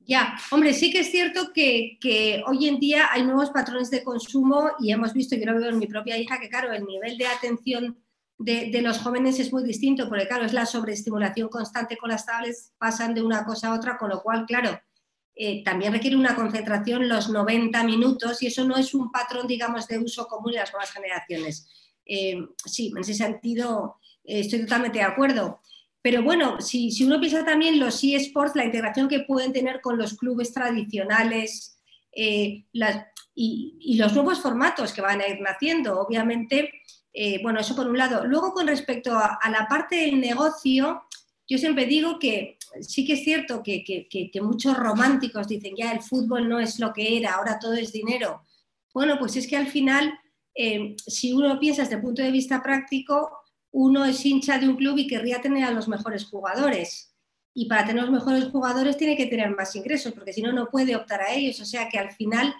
Ya, 0.07 0.37
hombre, 0.51 0.73
sí 0.73 0.89
que 0.89 1.01
es 1.01 1.11
cierto 1.11 1.51
que, 1.53 1.99
hoy 2.47 2.69
en 2.69 2.79
día 2.79 3.09
hay 3.11 3.23
nuevos 3.23 3.49
patrones 3.49 3.91
de 3.91 4.05
consumo 4.05 4.71
y 4.79 4.93
hemos 4.93 5.13
visto, 5.13 5.35
yo 5.35 5.45
lo 5.45 5.59
veo 5.59 5.69
en 5.69 5.79
mi 5.79 5.85
propia 5.85 6.17
hija, 6.17 6.39
que 6.39 6.47
claro, 6.47 6.71
el 6.71 6.85
nivel 6.85 7.17
de 7.17 7.27
atención 7.27 7.97
de, 8.37 8.81
los 8.81 8.99
jóvenes 8.99 9.37
es 9.37 9.51
muy 9.51 9.65
distinto, 9.65 10.07
porque 10.07 10.25
claro, 10.25 10.45
es 10.45 10.53
la 10.53 10.65
sobreestimulación 10.65 11.49
constante 11.49 11.97
con 11.97 12.09
las 12.09 12.25
tablets, 12.25 12.71
pasan 12.77 13.13
de 13.13 13.21
una 13.21 13.43
cosa 13.43 13.67
a 13.67 13.73
otra, 13.73 13.97
con 13.97 14.09
lo 14.09 14.21
cual, 14.21 14.45
claro, 14.45 14.79
eh, 15.35 15.61
también 15.65 15.91
requiere 15.91 16.15
una 16.15 16.35
concentración 16.35 17.09
los 17.09 17.29
90 17.29 17.83
minutos 17.83 18.41
y 18.41 18.47
eso 18.47 18.63
no 18.63 18.77
es 18.77 18.93
un 18.93 19.11
patrón, 19.11 19.45
digamos, 19.45 19.87
de 19.89 19.99
uso 19.99 20.25
común 20.27 20.53
en 20.53 20.59
las 20.59 20.71
nuevas 20.71 20.91
generaciones. 20.91 21.67
Eh, 22.05 22.37
sí, 22.65 22.93
en 22.95 23.01
ese 23.01 23.13
sentido 23.13 23.97
eh, 24.23 24.39
estoy 24.39 24.61
totalmente 24.61 24.99
de 24.99 25.03
acuerdo. 25.03 25.59
Pero 26.09 26.23
bueno, 26.23 26.61
si, 26.61 27.03
uno 27.03 27.19
piensa 27.19 27.43
también 27.43 27.81
los 27.81 28.01
eSports, 28.01 28.55
la 28.55 28.63
integración 28.63 29.09
que 29.09 29.25
pueden 29.27 29.51
tener 29.51 29.81
con 29.81 29.97
los 29.97 30.13
clubes 30.13 30.53
tradicionales, 30.53 31.81
eh, 32.13 32.63
y, 33.35 33.97
los 33.97 34.13
nuevos 34.13 34.39
formatos 34.39 34.93
que 34.93 35.01
van 35.01 35.19
a 35.19 35.27
ir 35.27 35.41
naciendo. 35.41 35.99
Obviamente, 35.99 36.71
eh, 37.11 37.41
bueno, 37.43 37.59
eso 37.59 37.75
por 37.75 37.89
un 37.89 37.97
lado. 37.97 38.25
Luego, 38.25 38.53
con 38.53 38.67
respecto 38.67 39.17
a, 39.17 39.37
la 39.51 39.67
parte 39.67 39.97
del 39.97 40.21
negocio, 40.21 41.03
yo 41.45 41.57
siempre 41.57 41.85
digo 41.85 42.19
que 42.19 42.57
sí 42.79 43.05
que 43.05 43.15
es 43.15 43.25
cierto 43.25 43.61
que, 43.61 44.31
muchos 44.41 44.77
románticos 44.77 45.49
dicen 45.49 45.75
ya 45.75 45.91
el 45.91 46.01
fútbol 46.01 46.47
no 46.47 46.61
es 46.61 46.79
lo 46.79 46.93
que 46.93 47.17
era, 47.17 47.33
ahora 47.33 47.59
todo 47.59 47.73
es 47.73 47.91
dinero. 47.91 48.43
Bueno, 48.93 49.19
pues 49.19 49.35
es 49.35 49.45
que 49.45 49.57
al 49.57 49.67
final, 49.67 50.17
eh, 50.55 50.95
si 51.05 51.33
uno 51.33 51.59
piensa 51.59 51.81
desde 51.81 51.95
el 51.95 52.01
punto 52.01 52.21
de 52.21 52.31
vista 52.31 52.63
práctico, 52.63 53.29
uno 53.71 54.05
es 54.05 54.25
hincha 54.25 54.57
de 54.57 54.67
un 54.67 54.75
club 54.75 54.97
y 54.97 55.07
querría 55.07 55.41
tener 55.41 55.63
a 55.63 55.71
los 55.71 55.88
mejores 55.88 56.25
jugadores. 56.25 57.13
Y 57.53 57.65
para 57.65 57.86
tener 57.86 58.03
los 58.03 58.12
mejores 58.12 58.45
jugadores 58.45 58.97
tiene 58.97 59.17
que 59.17 59.25
tener 59.25 59.50
más 59.55 59.75
ingresos, 59.75 60.13
porque 60.13 60.33
si 60.33 60.41
no, 60.41 60.51
no 60.51 60.69
puede 60.69 60.95
optar 60.95 61.21
a 61.21 61.33
ellos. 61.33 61.59
O 61.59 61.65
sea 61.65 61.89
que 61.89 61.97
al 61.97 62.12
final 62.12 62.53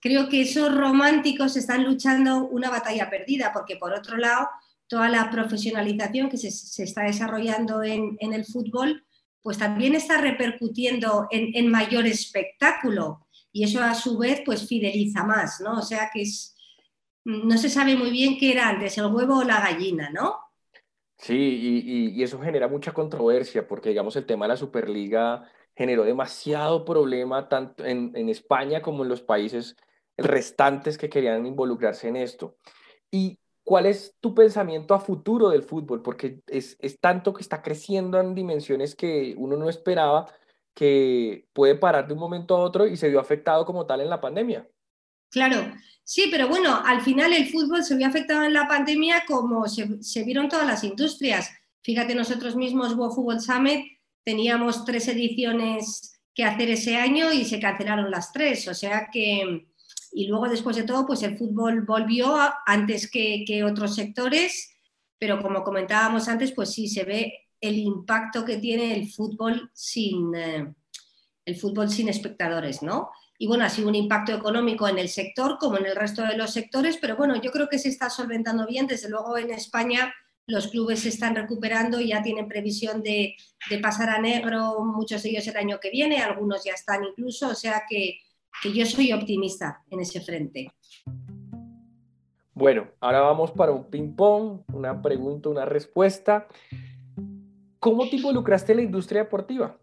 creo 0.00 0.28
que 0.28 0.42
esos 0.42 0.74
románticos 0.74 1.56
están 1.56 1.84
luchando 1.84 2.48
una 2.48 2.70
batalla 2.70 3.08
perdida, 3.08 3.52
porque 3.52 3.76
por 3.76 3.92
otro 3.92 4.16
lado, 4.16 4.48
toda 4.88 5.08
la 5.08 5.30
profesionalización 5.30 6.28
que 6.28 6.36
se, 6.36 6.82
está 6.82 7.04
desarrollando 7.04 7.82
en, 7.82 8.16
el 8.20 8.44
fútbol, 8.44 9.06
pues 9.42 9.58
también 9.58 9.94
está 9.94 10.18
repercutiendo 10.18 11.28
en, 11.30 11.68
mayor 11.68 12.06
espectáculo 12.06 13.26
y 13.52 13.64
eso 13.64 13.82
a 13.82 13.94
su 13.94 14.18
vez 14.18 14.42
pues 14.44 14.66
fideliza 14.66 15.24
más, 15.24 15.60
¿no? 15.60 15.78
O 15.78 15.82
sea 15.82 16.10
que 16.12 16.22
es, 16.22 16.51
no 17.24 17.56
se 17.58 17.68
sabe 17.68 17.96
muy 17.96 18.10
bien 18.10 18.36
qué 18.38 18.52
era 18.52 18.68
antes, 18.68 18.98
el 18.98 19.06
huevo 19.06 19.38
o 19.38 19.44
la 19.44 19.60
gallina, 19.60 20.10
¿no? 20.10 20.38
Sí, 21.22 22.10
y, 22.16 22.22
eso 22.22 22.40
genera 22.40 22.66
mucha 22.66 22.92
controversia 22.92 23.68
porque 23.68 23.90
digamos 23.90 24.16
el 24.16 24.26
tema 24.26 24.44
de 24.46 24.50
la 24.50 24.56
Superliga 24.56 25.48
generó 25.76 26.02
demasiado 26.02 26.84
problema 26.84 27.48
tanto 27.48 27.84
en, 27.84 28.28
España 28.28 28.82
como 28.82 29.04
en 29.04 29.08
los 29.08 29.22
países 29.22 29.76
restantes 30.16 30.98
que 30.98 31.08
querían 31.08 31.46
involucrarse 31.46 32.08
en 32.08 32.16
esto. 32.16 32.56
¿Y 33.10 33.38
cuál 33.62 33.86
es 33.86 34.16
tu 34.20 34.34
pensamiento 34.34 34.94
a 34.94 35.00
futuro 35.00 35.50
del 35.50 35.62
fútbol? 35.62 36.02
Porque 36.02 36.40
es, 36.48 36.76
tanto 37.00 37.32
que 37.32 37.42
está 37.42 37.62
creciendo 37.62 38.18
en 38.18 38.34
dimensiones 38.34 38.96
que 38.96 39.34
uno 39.38 39.56
no 39.56 39.68
esperaba 39.68 40.26
que 40.74 41.46
puede 41.52 41.76
parar 41.76 42.08
de 42.08 42.14
un 42.14 42.20
momento 42.20 42.56
a 42.56 42.60
otro 42.60 42.86
y 42.86 42.96
se 42.96 43.08
vio 43.08 43.20
afectado 43.20 43.64
como 43.64 43.86
tal 43.86 44.00
en 44.00 44.10
la 44.10 44.20
pandemia. 44.20 44.68
Claro, 45.32 45.72
sí, 46.04 46.28
pero 46.30 46.46
bueno, 46.46 46.82
al 46.84 47.00
final 47.00 47.32
el 47.32 47.48
fútbol 47.48 47.82
se 47.82 47.96
vio 47.96 48.06
afectado 48.06 48.44
en 48.44 48.52
la 48.52 48.68
pandemia 48.68 49.24
como 49.26 49.66
se, 49.66 50.24
vieron 50.24 50.50
todas 50.50 50.66
las 50.66 50.84
industrias. 50.84 51.50
Fíjate, 51.80 52.14
nosotros 52.14 52.54
mismos, 52.54 52.94
World 52.94 53.14
Football 53.14 53.40
Summit, 53.40 53.98
teníamos 54.22 54.84
tres 54.84 55.08
ediciones 55.08 56.20
que 56.34 56.44
hacer 56.44 56.68
ese 56.70 56.96
año 56.96 57.32
y 57.32 57.46
se 57.46 57.58
cancelaron 57.58 58.10
las 58.10 58.30
tres. 58.30 58.68
O 58.68 58.74
sea 58.74 59.08
que, 59.10 59.66
y 60.12 60.26
luego, 60.26 60.50
después 60.50 60.76
de 60.76 60.82
todo, 60.82 61.06
pues 61.06 61.22
el 61.22 61.38
fútbol 61.38 61.80
volvió 61.86 62.36
antes 62.66 63.10
que, 63.10 63.64
otros 63.64 63.94
sectores, 63.94 64.70
pero 65.18 65.40
como 65.40 65.64
comentábamos 65.64 66.28
antes, 66.28 66.52
pues 66.52 66.72
sí 66.72 66.88
se 66.88 67.04
ve 67.04 67.48
el 67.58 67.78
impacto 67.78 68.44
que 68.44 68.58
tiene 68.58 68.94
el 68.94 69.10
fútbol 69.10 69.70
sin, 69.72 70.34
eh, 70.34 70.74
el 71.46 71.56
fútbol 71.56 71.88
sin 71.88 72.10
espectadores, 72.10 72.82
¿no? 72.82 73.08
Y 73.42 73.48
bueno, 73.48 73.64
ha 73.64 73.68
sido 73.70 73.88
un 73.88 73.96
impacto 73.96 74.32
económico 74.32 74.86
en 74.86 75.00
el 75.00 75.08
sector 75.08 75.58
como 75.58 75.76
en 75.76 75.84
el 75.84 75.96
resto 75.96 76.22
de 76.22 76.36
los 76.36 76.52
sectores, 76.52 76.96
pero 77.00 77.16
bueno, 77.16 77.34
yo 77.42 77.50
creo 77.50 77.68
que 77.68 77.80
se 77.80 77.88
está 77.88 78.08
solventando 78.08 78.68
bien. 78.68 78.86
Desde 78.86 79.10
luego 79.10 79.36
en 79.36 79.50
España 79.50 80.14
los 80.46 80.68
clubes 80.68 81.00
se 81.00 81.08
están 81.08 81.34
recuperando 81.34 82.00
y 82.00 82.10
ya 82.10 82.22
tienen 82.22 82.46
previsión 82.46 83.02
de, 83.02 83.34
pasar 83.82 84.10
a 84.10 84.20
negro, 84.20 84.84
muchos 84.84 85.24
de 85.24 85.30
ellos 85.30 85.48
el 85.48 85.56
año 85.56 85.80
que 85.80 85.90
viene, 85.90 86.18
algunos 86.18 86.62
ya 86.64 86.74
están 86.74 87.02
incluso, 87.02 87.48
o 87.48 87.54
sea 87.56 87.82
que, 87.88 88.20
que 88.62 88.72
yo 88.72 88.86
soy 88.86 89.12
optimista 89.12 89.82
en 89.90 89.98
ese 89.98 90.20
frente. 90.20 90.70
Bueno, 92.54 92.92
ahora 93.00 93.22
vamos 93.22 93.50
para 93.50 93.72
un 93.72 93.90
ping-pong, 93.90 94.60
una 94.72 95.02
pregunta, 95.02 95.48
una 95.48 95.64
respuesta. 95.64 96.46
¿Cómo 97.80 98.08
te 98.08 98.14
involucraste 98.14 98.70
en 98.70 98.76
la 98.76 98.84
industria 98.84 99.24
deportiva? 99.24 99.81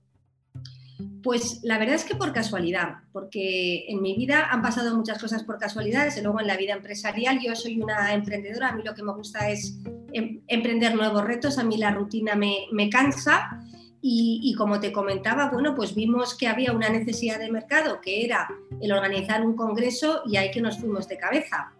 Pues 1.23 1.59
la 1.63 1.77
verdad 1.77 1.95
es 1.95 2.05
que 2.05 2.15
por 2.15 2.33
casualidad, 2.33 2.99
porque 3.11 3.85
en 3.87 4.01
mi 4.01 4.15
vida 4.15 4.49
han 4.51 4.61
pasado 4.61 4.95
muchas 4.95 5.19
cosas 5.19 5.43
por 5.43 5.57
casualidad, 5.57 6.05
desde 6.05 6.21
luego 6.21 6.39
en 6.39 6.47
la 6.47 6.57
vida 6.57 6.73
empresarial 6.73 7.39
yo 7.43 7.55
soy 7.55 7.81
una 7.81 8.13
emprendedora, 8.13 8.69
a 8.69 8.75
mí 8.75 8.83
lo 8.83 8.93
que 8.93 9.03
me 9.03 9.13
gusta 9.13 9.49
es 9.49 9.79
em, 10.13 10.41
emprender 10.47 10.95
nuevos 10.95 11.23
retos, 11.23 11.57
a 11.57 11.63
mí 11.63 11.77
la 11.77 11.91
rutina 11.91 12.35
me, 12.35 12.67
me 12.71 12.89
cansa 12.89 13.59
y, 14.01 14.53
como 14.57 14.79
te 14.79 14.93
comentaba, 14.93 15.49
bueno, 15.49 15.75
pues 15.75 15.93
vimos 15.93 16.35
que 16.35 16.47
había 16.47 16.71
una 16.71 16.89
necesidad 16.89 17.37
de 17.37 17.51
mercado 17.51 17.99
que 17.99 18.23
era 18.23 18.47
el 18.79 18.91
organizar 18.93 19.45
un 19.45 19.55
congreso 19.55 20.21
y 20.25 20.37
ahí 20.37 20.51
que 20.51 20.61
nos 20.61 20.79
fuimos 20.79 21.07
de 21.07 21.17
cabeza. 21.17 21.73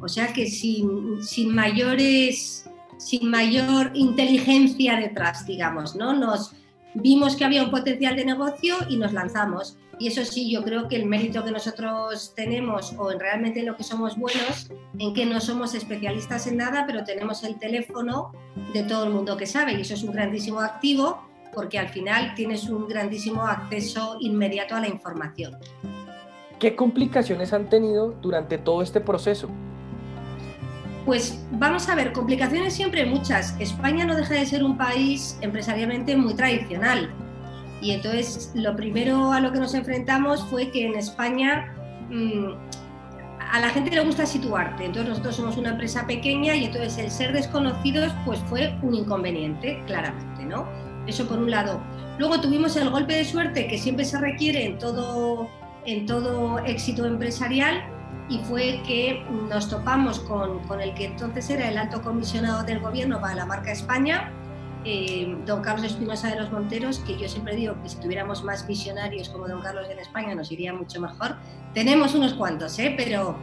O 0.00 0.08
sea 0.08 0.32
que 0.32 0.48
sin, 0.48 1.22
sin 1.22 1.54
mayores, 1.54 2.68
sin 2.98 3.30
mayor 3.30 3.92
inteligencia 3.94 4.96
detrás, 4.96 5.46
digamos, 5.46 5.94
¿no? 5.94 6.12
Nos 6.12 6.54
vimos 6.94 7.36
que 7.36 7.44
había 7.44 7.62
un 7.62 7.70
potencial 7.70 8.16
de 8.16 8.24
negocio 8.24 8.76
y 8.88 8.96
nos 8.96 9.12
lanzamos. 9.12 9.78
Y 9.98 10.08
eso 10.08 10.24
sí, 10.24 10.50
yo 10.50 10.62
creo 10.62 10.88
que 10.88 10.96
el 10.96 11.06
mérito 11.06 11.44
que 11.44 11.50
nosotros 11.50 12.32
tenemos 12.34 12.94
o 12.96 13.10
en 13.10 13.20
realmente 13.20 13.62
lo 13.62 13.76
que 13.76 13.84
somos 13.84 14.16
buenos, 14.16 14.70
en 14.98 15.12
que 15.12 15.26
no 15.26 15.40
somos 15.40 15.74
especialistas 15.74 16.46
en 16.46 16.56
nada, 16.56 16.84
pero 16.86 17.04
tenemos 17.04 17.44
el 17.44 17.58
teléfono 17.58 18.32
de 18.72 18.82
todo 18.84 19.04
el 19.04 19.10
mundo 19.10 19.36
que 19.36 19.46
sabe 19.46 19.74
y 19.74 19.82
eso 19.82 19.94
es 19.94 20.02
un 20.02 20.12
grandísimo 20.12 20.60
activo 20.60 21.28
porque 21.52 21.78
al 21.78 21.88
final 21.88 22.34
tienes 22.34 22.68
un 22.68 22.86
grandísimo 22.88 23.42
acceso 23.42 24.16
inmediato 24.20 24.74
a 24.74 24.80
la 24.80 24.88
información. 24.88 25.56
¿Qué 26.58 26.76
complicaciones 26.76 27.52
han 27.52 27.68
tenido 27.68 28.12
durante 28.20 28.58
todo 28.58 28.82
este 28.82 29.00
proceso? 29.00 29.48
Pues 31.04 31.42
vamos 31.52 31.88
a 31.88 31.94
ver, 31.94 32.12
complicaciones 32.12 32.74
siempre 32.74 33.06
muchas. 33.06 33.56
España 33.58 34.04
no 34.04 34.14
deja 34.14 34.34
de 34.34 34.46
ser 34.46 34.62
un 34.62 34.76
país 34.76 35.38
empresarialmente 35.40 36.16
muy 36.16 36.34
tradicional. 36.34 37.10
Y 37.80 37.92
entonces 37.92 38.52
lo 38.54 38.76
primero 38.76 39.32
a 39.32 39.40
lo 39.40 39.52
que 39.52 39.58
nos 39.58 39.74
enfrentamos 39.74 40.44
fue 40.48 40.70
que 40.70 40.86
en 40.86 40.96
España 40.96 41.74
mm, 42.10 42.52
a 43.50 43.60
la 43.60 43.70
gente 43.70 43.90
le 43.90 44.00
gusta 44.02 44.26
situarte. 44.26 44.84
Entonces 44.84 45.08
nosotros 45.08 45.36
somos 45.36 45.56
una 45.56 45.70
empresa 45.70 46.06
pequeña 46.06 46.54
y 46.54 46.66
entonces 46.66 46.98
el 46.98 47.10
ser 47.10 47.32
desconocidos 47.32 48.12
pues 48.26 48.38
fue 48.40 48.76
un 48.82 48.94
inconveniente, 48.94 49.82
claramente, 49.86 50.44
¿no? 50.44 50.68
Eso 51.06 51.26
por 51.26 51.38
un 51.38 51.50
lado. 51.50 51.80
Luego 52.18 52.40
tuvimos 52.42 52.76
el 52.76 52.90
golpe 52.90 53.14
de 53.14 53.24
suerte 53.24 53.66
que 53.66 53.78
siempre 53.78 54.04
se 54.04 54.18
requiere 54.18 54.66
en 54.66 54.78
todo, 54.78 55.48
en 55.86 56.04
todo 56.04 56.58
éxito 56.58 57.06
empresarial 57.06 57.82
y 58.28 58.38
fue 58.38 58.80
que 58.86 59.24
nos 59.48 59.68
topamos 59.68 60.20
con, 60.20 60.60
con 60.60 60.80
el 60.80 60.94
que 60.94 61.06
entonces 61.06 61.50
era 61.50 61.68
el 61.68 61.76
alto 61.76 62.00
comisionado 62.00 62.62
del 62.62 62.78
gobierno 62.78 63.20
para 63.20 63.34
la 63.34 63.46
marca 63.46 63.72
España, 63.72 64.32
eh, 64.84 65.36
don 65.44 65.60
Carlos 65.60 65.84
Espinosa 65.84 66.28
de 66.28 66.36
los 66.36 66.50
Monteros, 66.50 67.00
que 67.00 67.18
yo 67.18 67.28
siempre 67.28 67.54
digo 67.54 67.74
que 67.82 67.88
si 67.90 67.96
tuviéramos 67.96 68.42
más 68.44 68.66
visionarios 68.66 69.28
como 69.28 69.46
don 69.46 69.60
Carlos 69.60 69.86
en 69.90 69.98
España 69.98 70.34
nos 70.34 70.50
iría 70.50 70.72
mucho 70.72 71.00
mejor. 71.00 71.36
Tenemos 71.74 72.14
unos 72.14 72.32
cuantos, 72.34 72.78
¿eh? 72.78 72.94
pero, 72.96 73.36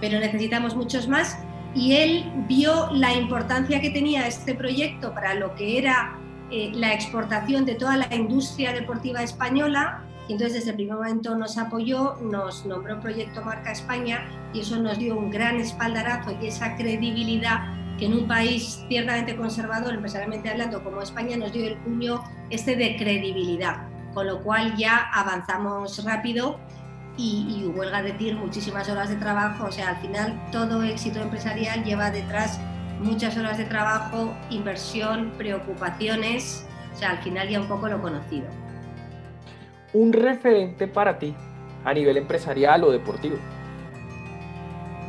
pero 0.00 0.20
necesitamos 0.20 0.76
muchos 0.76 1.08
más. 1.08 1.38
Y 1.74 1.96
él 1.96 2.32
vio 2.46 2.90
la 2.92 3.14
importancia 3.14 3.80
que 3.80 3.90
tenía 3.90 4.26
este 4.28 4.54
proyecto 4.54 5.12
para 5.12 5.34
lo 5.34 5.54
que 5.56 5.76
era 5.78 6.18
eh, 6.50 6.70
la 6.72 6.94
exportación 6.94 7.66
de 7.66 7.74
toda 7.74 7.96
la 7.96 8.14
industria 8.14 8.72
deportiva 8.72 9.22
española 9.22 10.04
y 10.28 10.32
entonces 10.32 10.54
desde 10.54 10.70
el 10.70 10.76
primer 10.76 10.96
momento 10.96 11.36
nos 11.36 11.56
apoyó, 11.58 12.16
nos 12.22 12.66
nombró 12.66 13.00
Proyecto 13.00 13.42
Marca 13.42 13.72
España 13.72 14.26
y 14.52 14.60
eso 14.60 14.76
nos 14.78 14.98
dio 14.98 15.16
un 15.16 15.30
gran 15.30 15.56
espaldarazo 15.56 16.36
y 16.40 16.46
esa 16.46 16.76
credibilidad 16.76 17.74
que 17.98 18.06
en 18.06 18.14
un 18.14 18.28
país 18.28 18.84
ciertamente 18.88 19.36
conservador, 19.36 19.94
empresarialmente 19.94 20.50
hablando, 20.50 20.82
como 20.84 21.00
España, 21.00 21.36
nos 21.36 21.52
dio 21.52 21.66
el 21.66 21.76
puño 21.78 22.22
este 22.50 22.76
de 22.76 22.96
credibilidad, 22.96 23.88
con 24.12 24.26
lo 24.26 24.42
cual 24.42 24.76
ya 24.76 25.10
avanzamos 25.14 26.04
rápido 26.04 26.58
y, 27.16 27.46
y 27.48 27.66
huelga 27.66 28.02
decir 28.02 28.36
muchísimas 28.36 28.88
horas 28.90 29.08
de 29.08 29.16
trabajo, 29.16 29.66
o 29.66 29.72
sea, 29.72 29.90
al 29.90 29.96
final 29.96 30.38
todo 30.52 30.82
éxito 30.82 31.20
empresarial 31.20 31.84
lleva 31.84 32.10
detrás 32.10 32.60
muchas 33.00 33.36
horas 33.36 33.58
de 33.58 33.64
trabajo, 33.64 34.34
inversión, 34.50 35.32
preocupaciones, 35.38 36.66
o 36.94 36.98
sea, 36.98 37.10
al 37.10 37.18
final 37.18 37.48
ya 37.48 37.60
un 37.60 37.68
poco 37.68 37.88
lo 37.88 38.00
conocido. 38.00 38.46
Un 39.92 40.12
referente 40.12 40.88
para 40.88 41.18
ti 41.18 41.34
a 41.84 41.94
nivel 41.94 42.16
empresarial 42.16 42.84
o 42.84 42.90
deportivo. 42.90 43.36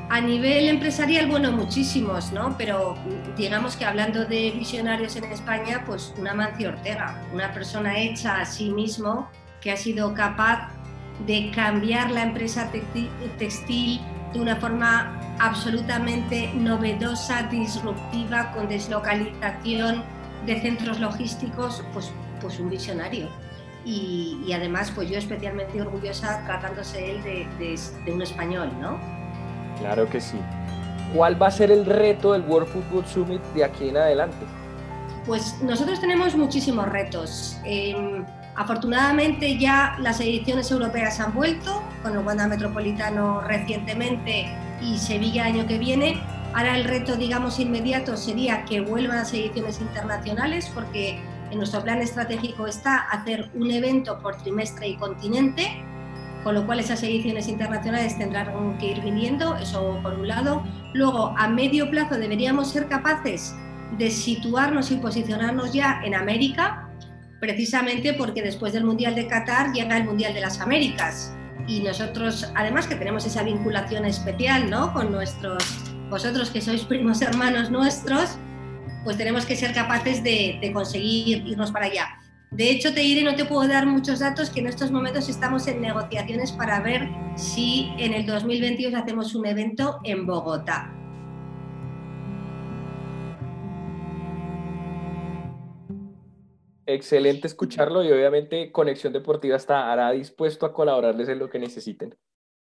A 0.10 0.22
nivel 0.22 0.70
empresarial, 0.70 1.28
bueno, 1.28 1.52
muchísimos, 1.52 2.32
¿no? 2.32 2.56
Pero 2.58 2.96
digamos 3.36 3.76
que 3.76 3.84
hablando 3.84 4.24
de 4.24 4.52
visionarios 4.52 5.18
en 5.18 5.26
España, 5.26 5.84
pues 5.86 6.14
una 6.18 6.34
Mancio 6.34 6.70
Ortega, 6.70 7.22
una 7.34 7.52
persona 7.52 7.98
hecha 8.00 8.40
a 8.40 8.46
sí 8.46 8.70
mismo 8.70 9.28
que 9.60 9.72
ha 9.72 9.76
sido 9.76 10.14
capaz 10.14 10.70
de 11.26 11.52
cambiar 11.54 12.12
la 12.12 12.24
empresa 12.24 12.72
textil 13.38 14.00
de 14.34 14.40
una 14.40 14.56
forma 14.56 15.20
absolutamente 15.40 16.52
novedosa, 16.54 17.44
disruptiva, 17.44 18.52
con 18.54 18.70
deslocalización 18.70 20.04
de 20.46 20.62
centros 20.62 21.00
logísticos, 21.00 21.84
pues, 21.92 22.12
pues 22.40 22.60
un 22.60 22.70
visionario. 22.70 23.28
Y, 23.88 24.52
además 24.54 24.92
pues 24.94 25.10
yo 25.10 25.18
especialmente 25.18 25.82
orgullosa 25.82 26.44
tratándose 26.46 27.12
él 27.12 27.24
de, 27.24 28.12
un 28.12 28.22
español, 28.22 28.70
¿no? 28.82 28.98
Claro 29.80 30.10
que 30.10 30.20
sí. 30.20 30.38
¿Cuál 31.16 31.42
va 31.42 31.48
a 31.48 31.52
ser 31.52 31.72
el 31.72 31.86
reto 31.86 32.34
del 32.34 32.42
World 32.42 32.68
Football 32.68 33.06
Summit 33.06 33.42
de 33.54 33.64
aquí 33.64 33.90
en 33.90 33.98
adelante? 33.98 34.46
Pues 35.26 35.62
nosotros 35.62 36.02
tenemos 36.02 36.36
muchísimos 36.36 36.88
retos. 36.90 37.58
Em, 37.64 38.26
afortunadamente 38.56 39.58
ya 39.58 39.96
las 40.00 40.20
ediciones 40.20 40.70
europeas 40.72 41.20
han 41.22 41.34
vuelto, 41.34 41.82
con 42.04 42.14
el 42.14 42.20
Wanda 42.20 42.48
Metropolitano 42.48 43.42
recientemente 43.42 44.48
y 44.82 44.98
Sevilla 44.98 45.46
año 45.46 45.66
que 45.66 45.78
viene. 45.78 46.22
Ahora 46.54 46.76
el 46.76 46.84
reto, 46.86 47.16
digamos, 47.16 47.60
inmediato 47.60 48.18
sería 48.18 48.66
que 48.66 48.82
vuelvan 48.82 49.18
las 49.18 49.34
ediciones 49.34 49.80
internacionales, 49.80 50.70
porque 50.74 51.22
en 51.52 51.58
nuestro 51.58 51.84
plan 51.84 52.02
estratégico 52.02 52.68
está 52.68 52.98
hacer 52.98 53.50
un 53.54 53.72
evento 53.72 54.20
por 54.20 54.36
trimestre 54.38 54.90
y 54.90 54.98
continente, 54.98 55.84
con 56.44 56.56
lo 56.56 56.66
cual 56.66 56.80
esas 56.80 57.02
ediciones 57.04 57.48
internacionales 57.48 58.18
tendrán 58.18 58.78
que 58.78 58.92
ir 58.92 59.02
viniendo, 59.02 59.56
eso 59.58 60.00
por 60.02 60.14
un 60.14 60.28
lado. 60.28 60.64
Luego, 60.94 61.34
a 61.38 61.48
medio 61.48 61.90
plazo 61.90 62.16
deberíamos 62.16 62.72
ser 62.72 62.88
capaces 62.88 63.56
de 63.98 64.12
situarnos 64.12 64.92
y 64.92 64.98
posicionarnos 64.98 65.74
ya 65.74 66.02
en 66.04 66.16
América, 66.16 66.90
precisamente 67.40 68.14
porque 68.14 68.42
después 68.42 68.74
del 68.74 68.84
Mundial 68.84 69.16
de 69.16 69.28
Qatar 69.28 69.72
llega 69.72 69.98
el 69.98 70.06
Mundial 70.06 70.34
de 70.34 70.42
las 70.42 70.60
Américas. 70.60 71.34
Y 71.68 71.82
nosotros, 71.82 72.50
además 72.56 72.88
que 72.88 72.96
tenemos 72.96 73.26
esa 73.26 73.44
vinculación 73.44 74.06
especial 74.06 74.70
¿no? 74.70 74.94
con 74.94 75.12
nuestros, 75.12 75.64
vosotros 76.10 76.50
que 76.50 76.62
sois 76.62 76.84
primos 76.84 77.22
hermanos 77.22 77.70
nuestros, 77.70 78.38
pues 79.08 79.18
tenemos 79.18 79.46
que 79.46 79.56
ser 79.56 79.74
capaces 79.74 80.22
de, 80.22 80.60
conseguir 80.74 81.48
irnos 81.48 81.72
para 81.72 81.86
allá. 81.86 82.20
De 82.52 82.70
hecho, 82.70 82.94
te 82.94 83.00
diré, 83.00 83.24
no 83.24 83.38
te 83.38 83.46
puedo 83.46 83.66
dar 83.66 83.86
muchos 83.86 84.20
datos, 84.20 84.50
que 84.50 84.60
en 84.60 84.68
estos 84.68 84.92
momentos 84.92 85.30
estamos 85.30 85.66
en 85.70 85.80
negociaciones 85.80 86.52
para 86.52 86.82
ver 86.82 87.08
si 87.38 87.90
en 88.00 88.14
el 88.14 88.26
2022 88.26 88.94
hacemos 88.94 89.34
un 89.34 89.46
evento 89.46 90.02
en 90.04 90.26
Bogotá. 90.26 90.94
Excelente 96.86 97.48
escucharlo 97.48 98.04
y 98.04 98.12
obviamente 98.12 98.74
Conexión 98.74 99.14
Deportiva 99.14 99.56
estará 99.56 100.12
dispuesto 100.12 100.66
a 100.66 100.74
colaborarles 100.74 101.30
en 101.30 101.40
lo 101.40 101.50
que 101.50 101.60
necesiten. 101.60 102.14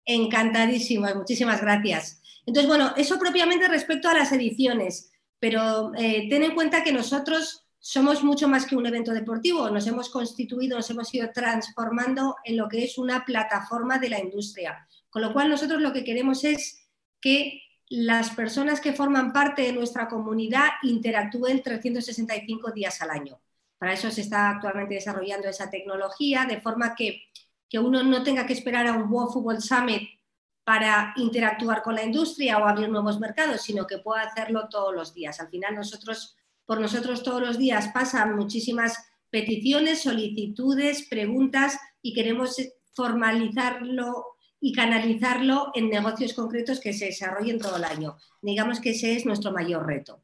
Encantadísimo, 0.07 1.07
muchísimas 1.15 1.61
gracias. 1.61 2.23
Entonces, 2.47 2.67
bueno, 2.67 2.95
eso 2.97 3.19
propiamente 3.19 3.69
respecto 3.69 4.09
a 4.09 4.15
las 4.15 4.33
ediciones 4.33 5.10
pero 5.41 5.93
eh, 5.97 6.29
ten 6.29 6.45
en 6.45 6.55
cuenta 6.55 6.85
que 6.85 6.93
nosotros 6.93 7.67
somos 7.79 8.23
mucho 8.23 8.47
más 8.47 8.67
que 8.67 8.77
un 8.77 8.87
evento 8.87 9.13
deportivo, 9.13 9.71
nos 9.71 9.87
hemos 9.87 10.11
constituido, 10.11 10.77
nos 10.77 10.91
hemos 10.91 11.13
ido 11.15 11.31
transformando 11.33 12.37
en 12.45 12.59
lo 12.59 12.69
que 12.69 12.85
es 12.85 12.99
una 12.99 13.25
plataforma 13.25 13.99
de 13.99 14.11
la 14.11 14.21
industria, 14.21 14.87
con 15.09 15.23
lo 15.23 15.33
cual 15.33 15.49
nosotros 15.49 15.81
lo 15.81 15.93
que 15.93 16.05
queremos 16.05 16.45
es 16.45 16.87
que 17.21 17.63
las 17.89 18.31
personas 18.31 18.81
que 18.81 18.93
forman 18.93 19.33
parte 19.33 19.63
de 19.63 19.73
nuestra 19.73 20.09
comunidad 20.09 20.69
interactúen 20.83 21.63
365 21.63 22.71
días 22.71 23.01
al 23.01 23.11
año. 23.11 23.41
Para 23.79 23.95
eso 23.95 24.11
se 24.11 24.21
está 24.21 24.51
actualmente 24.51 24.95
desarrollando 24.95 25.49
esa 25.49 25.71
tecnología, 25.71 26.45
de 26.45 26.61
forma 26.61 26.95
que, 26.95 27.23
que 27.69 27.79
uno 27.79 28.03
no 28.03 28.23
tenga 28.23 28.47
que 28.47 28.53
esperar 28.53 28.87
a 28.87 28.93
un 28.93 29.11
World 29.11 29.33
Football 29.33 29.63
Summit 29.63 30.20
para 30.65 31.13
interactuar 31.17 31.83
con 31.83 31.95
la 31.95 32.05
industria 32.05 32.59
o 32.59 32.67
abrir 32.67 32.89
nuevos 32.89 33.19
mercados, 33.19 33.63
sino 33.63 33.87
que 33.87 33.99
pueda 33.99 34.23
hacerlo 34.23 34.69
todos 34.69 34.95
los 34.95 35.15
días. 35.15 35.41
Al 35.41 35.49
final 35.49 35.75
nosotros, 35.75 36.37
por 36.65 36.81
nosotros 36.81 37.23
todos 37.23 37.41
los 37.41 37.59
días 37.59 37.89
pasan 37.93 38.37
muchísimas 38.37 39.11
peticiones, 39.31 40.03
solicitudes, 40.03 41.09
preguntas 41.09 41.79
y 42.03 42.13
queremos 42.13 42.57
formalizarlo 42.93 44.37
y 44.61 44.73
canalizarlo 44.73 45.71
en 45.75 45.89
negocios 45.89 46.35
concretos 46.35 46.81
que 46.81 46.93
se 46.93 47.07
desarrollen 47.07 47.59
todo 47.59 47.77
el 47.77 47.85
año. 47.85 48.17
Digamos 48.43 48.81
que 48.81 48.91
ese 48.91 49.17
es 49.17 49.25
nuestro 49.25 49.53
mayor 49.53 49.87
reto. 49.87 50.23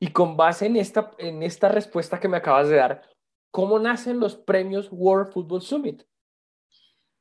Y 0.00 0.08
con 0.08 0.36
base 0.36 0.66
en 0.66 0.76
esta, 0.76 1.12
en 1.18 1.42
esta 1.42 1.68
respuesta 1.68 2.18
que 2.20 2.28
me 2.28 2.36
acabas 2.36 2.68
de 2.68 2.76
dar, 2.76 3.02
¿cómo 3.50 3.78
nacen 3.78 4.18
los 4.18 4.36
premios 4.36 4.88
World 4.90 5.32
Football 5.32 5.62
Summit? 5.62 6.02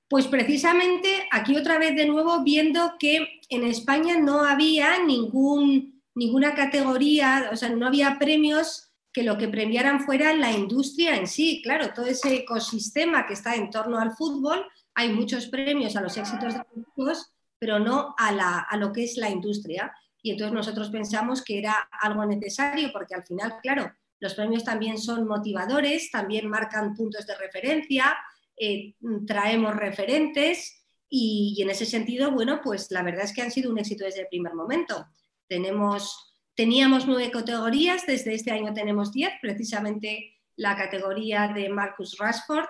Pues 0.10 0.28
precisamente 0.28 1.28
aquí 1.32 1.56
otra 1.56 1.78
vez 1.78 1.96
de 1.96 2.06
nuevo 2.06 2.44
viendo 2.44 2.96
que 2.98 3.42
en 3.50 3.64
España 3.64 4.18
no 4.20 4.44
había 4.44 5.04
ningún, 5.04 6.02
ninguna 6.16 6.56
categoría, 6.56 7.50
o 7.52 7.56
sea, 7.56 7.70
no 7.70 7.88
había 7.88 8.18
premios 8.18 8.88
que 9.12 9.24
lo 9.24 9.38
que 9.38 9.48
premiaran 9.48 10.02
fuera 10.02 10.34
la 10.34 10.52
industria 10.52 11.16
en 11.16 11.28
sí. 11.28 11.62
Claro, 11.64 11.92
todo 11.94 12.06
ese 12.06 12.36
ecosistema 12.36 13.26
que 13.26 13.34
está 13.34 13.56
en 13.56 13.70
torno 13.70 14.00
al 14.00 14.16
fútbol, 14.16 14.66
hay 14.94 15.10
muchos 15.10 15.48
premios 15.48 15.96
a 15.96 16.02
los 16.02 16.16
éxitos 16.18 16.54
de 16.54 16.62
los 16.96 17.32
pero 17.60 17.80
no 17.80 18.14
a, 18.18 18.32
la, 18.32 18.60
a 18.60 18.78
lo 18.78 18.94
que 18.94 19.04
es 19.04 19.18
la 19.18 19.30
industria. 19.30 19.92
Y 20.22 20.32
entonces 20.32 20.54
nosotros 20.54 20.90
pensamos 20.90 21.44
que 21.44 21.58
era 21.58 21.90
algo 22.00 22.26
necesario 22.26 22.92
porque 22.94 23.16
al 23.16 23.26
final, 23.26 23.56
claro, 23.62 23.92
los 24.20 24.36
premios 24.36 24.64
también 24.64 24.98
son 24.98 25.28
motivadores, 25.28 26.12
también 26.12 26.48
marcan 26.48 26.94
puntos 26.96 27.26
de 27.26 27.36
referencia, 27.38 28.16
eh, 28.58 28.96
traemos 29.26 29.76
referentes 29.76 30.84
y, 31.10 31.58
en 31.62 31.70
ese 31.70 31.86
sentido, 31.86 32.32
bueno, 32.32 32.60
pues 32.64 32.92
la 32.92 33.04
verdad 33.04 33.26
es 33.26 33.34
que 33.34 33.42
han 33.42 33.52
sido 33.52 33.72
un 33.72 33.80
éxito 33.80 34.06
desde 34.06 34.22
el 34.22 34.28
primer 34.28 34.54
momento. 34.54 35.06
Tenemos, 35.48 36.36
teníamos 36.56 37.08
nueve 37.08 37.32
categorías, 37.32 38.06
desde 38.06 38.34
este 38.34 38.52
año 38.52 38.74
tenemos 38.74 39.12
diez, 39.12 39.32
precisamente 39.42 40.34
la 40.56 40.76
categoría 40.76 41.52
de 41.54 41.70
Marcus 41.70 42.18
Rashford, 42.18 42.66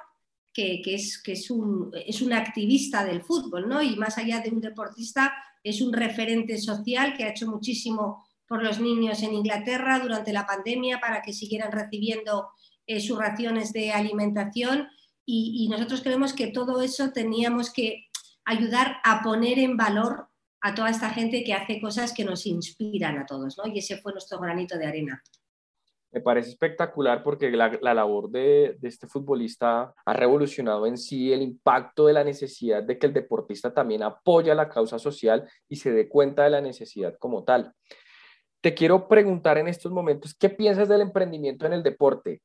que, 0.54 0.82
es, 0.86 1.22
que 1.22 1.34
es, 1.34 1.52
un, 1.52 1.92
es 1.94 2.22
un 2.22 2.34
activista 2.34 3.06
del 3.06 3.22
fútbol, 3.22 3.70
¿no? 3.70 3.82
Y 3.82 3.96
más 3.96 4.18
allá 4.18 4.40
de 4.40 4.50
un 4.50 4.60
deportista, 4.60 5.34
es 5.64 5.82
un 5.82 5.94
referente 5.94 6.58
social 6.58 7.16
que 7.16 7.24
ha 7.24 7.30
hecho 7.30 7.48
muchísimo 7.48 8.26
por 8.48 8.64
los 8.64 8.80
niños 8.80 9.22
en 9.22 9.34
Inglaterra 9.34 10.00
durante 10.00 10.34
la 10.34 10.48
pandemia 10.48 11.00
para 11.00 11.22
que 11.22 11.34
siguieran 11.34 11.72
recibiendo 11.72 12.50
eh, 12.88 13.00
sus 13.00 13.20
raciones 13.20 13.72
de 13.72 13.92
alimentación 13.92 14.88
y, 15.30 15.68
nosotros 15.68 16.02
creemos 16.02 16.32
que 16.32 16.48
todo 16.48 16.82
eso 16.82 17.12
teníamos 17.12 17.72
que 17.72 18.06
ayudar 18.46 18.96
a 19.04 19.22
poner 19.22 19.60
en 19.60 19.76
valor 19.76 20.30
a 20.62 20.74
toda 20.74 20.90
esta 20.90 21.10
gente 21.10 21.44
que 21.44 21.54
hace 21.54 21.82
cosas 21.82 22.14
que 22.14 22.24
nos 22.24 22.46
inspiran 22.46 23.18
a 23.18 23.26
todos, 23.26 23.58
¿no? 23.58 23.68
Y 23.68 23.80
ese 23.80 23.98
fue 23.98 24.14
nuestro 24.14 24.40
granito 24.40 24.78
de 24.78 24.86
arena. 24.86 25.22
Me 26.12 26.22
parece 26.22 26.52
espectacular 26.52 27.24
porque 27.24 27.52
la, 27.52 27.78
la 27.82 27.94
labor 27.94 28.30
de, 28.32 28.78
de, 28.80 28.88
este 28.88 29.06
futbolista 29.06 29.94
ha 30.06 30.14
revolucionado 30.14 30.88
en 30.88 30.98
sí 30.98 31.34
el 31.34 31.42
impacto 31.42 32.08
de 32.08 32.14
la 32.14 32.24
necesidad 32.24 32.82
de 32.82 32.98
que 32.98 33.08
el 33.08 33.14
deportista 33.14 33.74
también 33.74 34.04
apoya 34.04 34.56
la 34.56 34.70
causa 34.70 34.98
social 34.98 35.48
y 35.68 35.76
se 35.76 35.92
dé 35.92 36.08
cuenta 36.08 36.46
de 36.46 36.52
la 36.52 36.62
necesidad 36.62 37.18
como 37.20 37.44
tal. 37.44 37.74
Te 38.62 38.74
quiero 38.74 39.10
preguntar 39.10 39.58
en 39.58 39.68
estos 39.68 39.92
momentos, 39.92 40.34
¿qué 40.34 40.50
piensas 40.50 40.88
del 40.88 41.02
emprendimiento 41.02 41.66
en 41.66 41.74
el 41.74 41.84
deporte? 41.84 42.42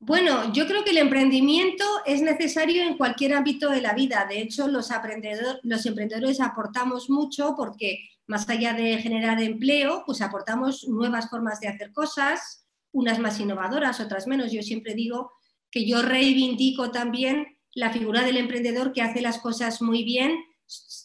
Bueno, 0.00 0.52
yo 0.52 0.66
creo 0.68 0.84
que 0.84 0.90
el 0.90 0.98
emprendimiento 0.98 1.84
es 2.06 2.22
necesario 2.22 2.84
en 2.84 2.96
cualquier 2.96 3.34
ámbito 3.34 3.68
de 3.68 3.80
la 3.80 3.94
vida. 3.94 4.26
De 4.28 4.40
hecho, 4.40 4.68
los, 4.68 4.90
emprendedores 4.90 6.40
aportamos 6.40 7.10
mucho 7.10 7.54
porque 7.56 8.08
más 8.26 8.48
allá 8.48 8.74
de 8.74 8.98
generar 8.98 9.42
empleo, 9.42 10.04
pues 10.06 10.22
aportamos 10.22 10.86
nuevas 10.86 11.28
formas 11.28 11.58
de 11.60 11.68
hacer 11.68 11.92
cosas, 11.92 12.64
unas 12.92 13.18
más 13.18 13.40
innovadoras, 13.40 13.98
otras 13.98 14.28
menos. 14.28 14.52
Yo 14.52 14.62
siempre 14.62 14.94
digo 14.94 15.32
que 15.70 15.84
yo 15.84 16.02
reivindico 16.02 16.92
también 16.92 17.58
la 17.74 17.90
figura 17.90 18.22
del 18.22 18.36
emprendedor 18.36 18.92
que 18.92 19.02
hace 19.02 19.20
las 19.20 19.38
cosas 19.38 19.82
muy 19.82 20.04
bien. 20.04 20.38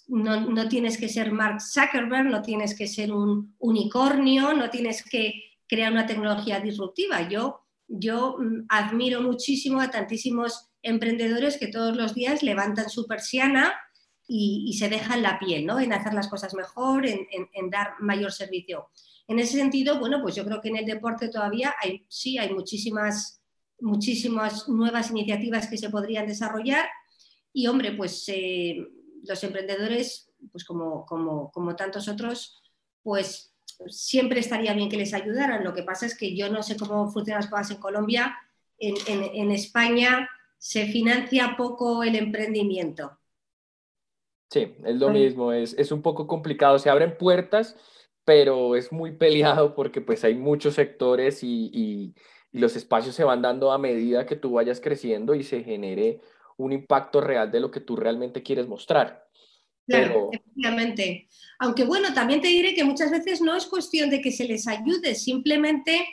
No, 0.07 0.41
no 0.41 0.67
tienes 0.69 0.99
que 0.99 1.09
ser 1.09 1.31
Mark 1.31 1.61
Zuckerberg, 1.61 2.25
no 2.25 2.43
tienes 2.43 2.77
que 2.77 2.87
ser 2.87 3.11
un 3.11 3.55
unicornio, 3.57 4.53
no 4.53 4.69
tienes 4.69 5.03
que 5.03 5.33
crear 5.67 5.91
una 5.91 6.05
tecnología 6.05 6.59
disruptiva. 6.59 7.27
Yo 7.27 7.62
yo 7.87 8.37
mm, 8.39 8.65
admiro 8.69 9.21
muchísimo 9.21 9.81
a 9.81 9.91
tantísimos 9.91 10.69
emprendedores 10.81 11.57
que 11.57 11.67
todos 11.67 11.95
los 11.95 12.13
días 12.13 12.43
levantan 12.43 12.89
su 12.89 13.07
persiana 13.07 13.73
y, 14.27 14.73
se 14.79 14.89
dejan 14.89 15.21
la 15.21 15.37
piel, 15.37 15.65
¿no? 15.65 15.79
En 15.79 15.93
hacer 15.93 16.13
las 16.13 16.27
cosas 16.27 16.53
mejor, 16.53 17.05
en, 17.05 17.27
dar 17.69 17.95
mayor 17.99 18.31
servicio. 18.31 18.89
En 19.27 19.39
ese 19.39 19.57
sentido, 19.57 19.99
bueno, 19.99 20.21
pues 20.21 20.35
yo 20.35 20.45
creo 20.45 20.61
que 20.61 20.69
en 20.69 20.77
el 20.77 20.85
deporte 20.85 21.29
todavía 21.29 21.75
hay, 21.81 22.05
sí, 22.09 22.37
hay 22.37 22.53
muchísimas, 22.53 23.41
muchísimas 23.79 24.67
nuevas 24.69 25.11
iniciativas 25.11 25.67
que 25.67 25.77
se 25.77 25.89
podrían 25.89 26.25
desarrollar 26.25 26.87
y, 27.51 27.67
hombre, 27.67 27.91
pues 27.91 28.23
eh, 28.27 28.77
los 29.23 29.43
emprendedores, 29.43 30.31
pues 30.51 30.65
como, 30.65 31.05
como, 31.05 31.51
como 31.51 31.75
tantos 31.75 32.07
otros, 32.07 32.61
pues 33.03 33.52
siempre 33.87 34.39
estaría 34.39 34.73
bien 34.73 34.89
que 34.89 34.97
les 34.97 35.13
ayudaran. 35.13 35.63
Lo 35.63 35.73
que 35.73 35.83
pasa 35.83 36.05
es 36.05 36.17
que 36.17 36.35
yo 36.35 36.49
no 36.49 36.63
sé 36.63 36.77
cómo 36.77 37.09
funcionan 37.09 37.41
las 37.41 37.49
cosas 37.49 37.71
en 37.71 37.77
Colombia. 37.77 38.37
En, 38.77 39.51
España 39.51 40.29
se 40.57 40.87
financia 40.87 41.55
poco 41.57 42.03
el 42.03 42.15
emprendimiento. 42.15 43.17
Sí, 44.49 44.75
es 44.83 44.95
lo 44.97 45.09
mismo, 45.09 45.51
es, 45.53 45.91
un 45.91 46.01
poco 46.01 46.27
complicado. 46.27 46.77
Se 46.79 46.89
abren 46.89 47.17
puertas, 47.17 47.75
pero 48.25 48.75
es 48.75 48.91
muy 48.91 49.11
peleado 49.11 49.73
porque 49.73 50.01
pues 50.01 50.23
hay 50.23 50.35
muchos 50.35 50.75
sectores 50.75 51.43
y, 51.43 51.71
y 51.73 52.13
los 52.51 52.75
espacios 52.75 53.15
se 53.15 53.23
van 53.23 53.41
dando 53.41 53.71
a 53.71 53.77
medida 53.77 54.25
que 54.25 54.35
tú 54.35 54.53
vayas 54.53 54.79
creciendo 54.79 55.33
y 55.33 55.43
se 55.43 55.63
genere 55.63 56.21
un 56.57 56.71
impacto 56.71 57.21
real 57.21 57.51
de 57.51 57.59
lo 57.59 57.71
que 57.71 57.79
tú 57.79 57.95
realmente 57.95 58.43
quieres 58.43 58.67
mostrar. 58.67 59.22
Claro, 59.87 60.29
efectivamente. 60.31 61.27
Aunque 61.59 61.83
bueno, 61.83 62.13
también 62.13 62.41
te 62.41 62.47
diré 62.47 62.73
que 62.73 62.83
muchas 62.83 63.11
veces 63.11 63.41
no 63.41 63.55
es 63.55 63.65
cuestión 63.65 64.09
de 64.09 64.21
que 64.21 64.31
se 64.31 64.45
les 64.45 64.67
ayude, 64.67 65.15
simplemente, 65.15 66.05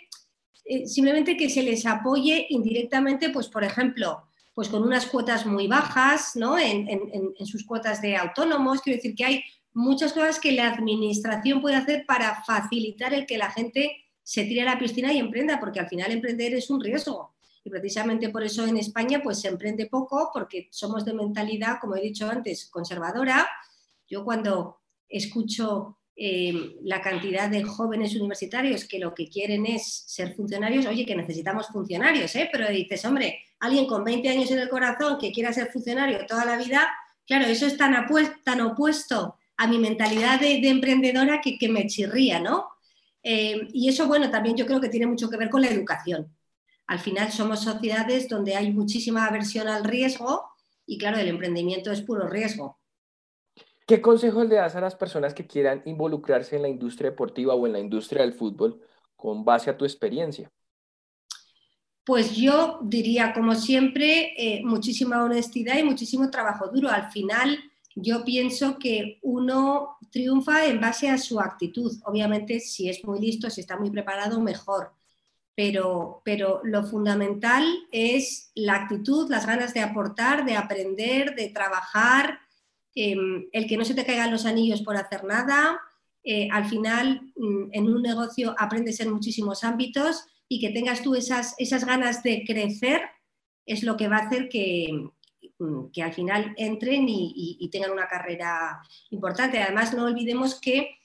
eh, 0.64 0.87
simplemente 0.87 1.37
que 1.37 1.50
se 1.50 1.62
les 1.62 1.87
apoye 1.87 2.46
indirectamente, 2.50 3.30
pues 3.30 3.48
por 3.48 3.64
ejemplo, 3.64 4.22
pues 4.54 4.68
con 4.68 4.83
unas 4.83 5.06
cuotas 5.06 5.46
muy 5.46 5.66
bajas, 5.66 6.37
¿no? 6.37 6.59
En, 6.59 6.88
en, 6.88 7.46
sus 7.46 7.64
cuotas 7.64 8.02
de 8.02 8.16
autónomos. 8.16 8.83
Quiero 8.83 8.96
decir 8.96 9.14
que 9.14 9.24
hay 9.24 9.44
muchas 9.72 10.12
cosas 10.12 10.40
que 10.40 10.52
la 10.52 10.68
administración 10.68 11.61
puede 11.61 11.76
hacer 11.76 12.04
para 12.06 12.42
facilitar 12.44 13.14
el 13.14 13.26
que 13.26 13.38
la 13.38 13.50
gente 13.50 13.96
se 14.22 14.44
tire 14.44 14.62
a 14.62 14.66
la 14.66 14.78
piscina 14.78 15.12
y 15.12 15.18
emprenda, 15.18 15.59
porque 15.59 15.80
al 15.80 15.88
final 15.88 16.11
emprender 16.11 16.54
es 16.54 16.68
un 16.70 16.80
riesgo. 16.80 17.33
Y 17.62 17.70
precisamente 17.70 18.31
por 18.31 18.42
eso 18.42 18.66
en 18.66 18.77
España 18.77 19.20
pues 19.23 19.40
se 19.40 19.49
emprende 19.49 19.87
poco, 19.87 20.31
porque 20.33 20.68
somos 20.70 21.05
de 21.05 21.14
mentalidad, 21.14 21.79
como 21.81 21.96
he 21.96 22.01
dicho 22.01 22.29
antes, 22.29 22.70
conservadora. 22.70 23.49
Yo 24.09 24.25
cuando 24.25 24.81
escucho 25.09 25.99
eh, 26.16 26.77
la 26.83 27.01
cantidad 27.01 27.49
de 27.49 27.62
jóvenes 27.62 28.14
universitarios 28.14 28.85
que 28.85 28.99
lo 28.99 29.14
que 29.14 29.29
quieren 29.29 29.64
es 29.64 30.05
ser 30.07 30.35
funcionarios, 30.35 30.85
oye, 30.87 31.07
que 31.07 31.16
necesitamos 31.16 31.68
funcionarios, 31.68 32.35
¿eh? 32.37 32.49
pero 32.53 32.68
dices, 32.68 33.05
hombre, 33.05 33.38
alguien 33.59 33.87
con 33.87 34.05
20 34.05 34.29
años 34.29 34.51
en 34.51 34.59
el 34.59 34.68
corazón 34.68 35.18
que 35.18 35.33
quiera 35.33 35.53
ser 35.53 35.70
funcionario 35.73 36.27
toda 36.27 36.44
la 36.44 36.59
vida, 36.59 36.88
claro, 37.27 37.46
eso 37.46 37.66
es 37.66 37.77
tan, 37.77 38.07
tan 38.44 38.61
opuesto 38.61 39.37
a 39.57 39.66
mi 39.66 39.79
mentalidad 39.79 40.40
de, 40.40 40.57
emprendedora 40.68 41.40
que, 41.40 41.68
me 41.68 41.87
chirría, 41.87 42.38
¿no? 42.40 42.68
Eh, 43.23 43.68
y 43.73 43.88
eso, 43.88 44.07
bueno, 44.07 44.31
también 44.31 44.57
yo 44.57 44.66
creo 44.66 44.81
que 44.81 44.88
tiene 44.88 45.07
mucho 45.07 45.31
que 45.31 45.37
ver 45.37 45.49
con 45.49 45.62
la 45.62 45.68
educación. 45.68 46.35
Al 46.90 46.98
final 46.98 47.31
somos 47.31 47.61
sociedades 47.61 48.29
donde 48.29 48.57
hay 48.57 48.72
muchísima 48.72 49.24
aversión 49.24 49.68
al 49.68 49.85
riesgo 49.85 50.50
y 50.85 50.98
claro, 50.98 51.18
el 51.18 51.29
emprendimiento 51.29 51.92
es 51.92 52.03
puro 52.03 52.26
riesgo. 52.26 52.81
¿Qué 53.87 54.03
consejos 54.03 54.48
le 54.48 54.57
das 54.57 54.74
a 54.74 54.81
las 54.81 54.96
personas 54.96 55.33
que 55.33 55.46
quieran 55.46 55.83
involucrarse 55.85 56.57
en 56.57 56.62
la 56.62 56.68
industria 56.68 57.11
deportiva 57.11 57.55
o 57.55 57.64
en 57.64 57.74
la 57.74 57.79
industria 57.79 58.22
del 58.22 58.33
fútbol 58.33 58.81
con 59.14 59.44
base 59.44 59.70
a 59.70 59.79
tu 59.79 59.85
experiencia? 59.85 60.50
Pues 62.03 62.35
yo 62.35 62.81
diría, 62.83 63.33
como 63.35 63.55
siempre, 63.55 64.33
eh, 64.37 64.61
muchísima 64.64 65.22
honestidad 65.22 65.79
y 65.79 65.85
muchísimo 65.85 66.29
trabajo 66.29 66.72
duro. 66.74 66.88
Al 66.88 67.12
final, 67.12 67.57
yo 67.94 68.24
pienso 68.24 68.81
que 68.81 69.20
uno 69.22 69.96
triunfa 70.11 70.66
en 70.66 70.81
base 70.81 71.09
a 71.09 71.18
su 71.18 71.38
actitud. 71.38 71.92
Obviamente, 72.05 72.59
si 72.59 72.88
es 72.88 73.05
muy 73.05 73.20
listo, 73.20 73.48
si 73.48 73.61
está 73.61 73.79
muy 73.79 73.92
preparado, 73.92 74.40
mejor. 74.40 74.98
Pero, 75.55 76.23
pero 76.25 76.61
lo 76.65 76.85
fundamental 76.85 77.65
es 77.91 78.51
la 78.55 78.75
actitud, 78.77 79.31
las 79.31 79.47
ganas 79.47 79.75
de 79.75 79.81
aportar, 79.81 80.45
de 80.45 80.57
aprender, 80.57 81.35
de 81.35 81.49
trabajar, 81.49 82.39
em, 82.95 83.49
el 83.53 83.67
que 83.67 83.77
no 83.77 83.85
se 83.85 83.95
te 83.95 84.05
caigan 84.05 84.31
los 84.31 84.47
anillos 84.47 84.83
por 84.83 84.97
hacer 84.97 85.25
nada. 85.25 85.81
Eh, 86.25 86.49
al 86.51 86.67
final, 86.67 87.33
mm, 87.37 87.71
en 87.73 87.89
un 87.89 88.03
negocio 88.03 88.55
aprendes 88.59 89.01
en 89.01 89.11
muchísimos 89.11 89.65
ámbitos 89.65 90.25
y 90.49 90.61
que 90.61 90.71
tengas 90.71 91.03
tú 91.03 91.15
esas, 91.15 91.55
esas 91.59 91.85
ganas 91.85 92.23
de 92.23 92.45
crecer 92.47 93.03
es 93.67 93.83
lo 93.83 93.97
que 93.97 94.09
va 94.09 94.17
a 94.17 94.27
hacer 94.27 94.49
que, 94.49 95.11
Mm, 95.61 95.91
que 95.93 96.03
al 96.03 96.15
final 96.15 96.55
entren 96.57 97.05
y, 97.07 97.69
tengan 97.71 97.91
una 97.93 98.09
carrera 98.09 98.81
importante. 99.11 99.59
Además, 99.59 99.93
no 99.95 100.05
olvidemos 100.07 100.59
que 100.59 100.97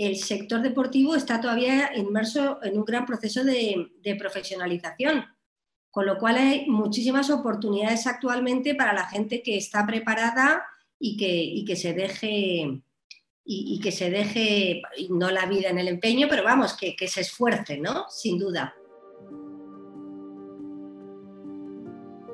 el 0.00 0.16
sector 0.16 0.62
deportivo 0.62 1.14
está 1.14 1.42
todavía 1.42 1.94
inmerso 1.94 2.58
en 2.62 2.78
un 2.78 2.86
gran 2.86 3.04
proceso 3.04 3.44
de, 3.44 4.16
profesionalización, 4.18 5.26
con 5.90 6.06
lo 6.06 6.16
cual 6.16 6.38
hay 6.38 6.66
muchísimas 6.70 7.28
oportunidades 7.28 8.06
actualmente 8.06 8.74
para 8.74 8.94
la 8.94 9.06
gente 9.06 9.42
que 9.42 9.58
está 9.58 9.86
preparada 9.86 10.64
y 10.98 11.18
que, 11.66 11.76
se 11.76 11.92
deje 11.92 12.80
y, 13.44 13.80
que 13.80 13.92
se 13.92 14.08
deje, 14.08 14.80
no 15.10 15.30
la 15.30 15.44
vida 15.44 15.68
en 15.68 15.78
el 15.78 15.88
empeño, 15.88 16.28
pero 16.30 16.44
vamos, 16.44 16.72
que, 16.72 16.96
que 16.96 17.06
se 17.06 17.20
esfuerce, 17.20 17.76
¿no? 17.76 18.06
Sin 18.08 18.38
duda. 18.38 18.74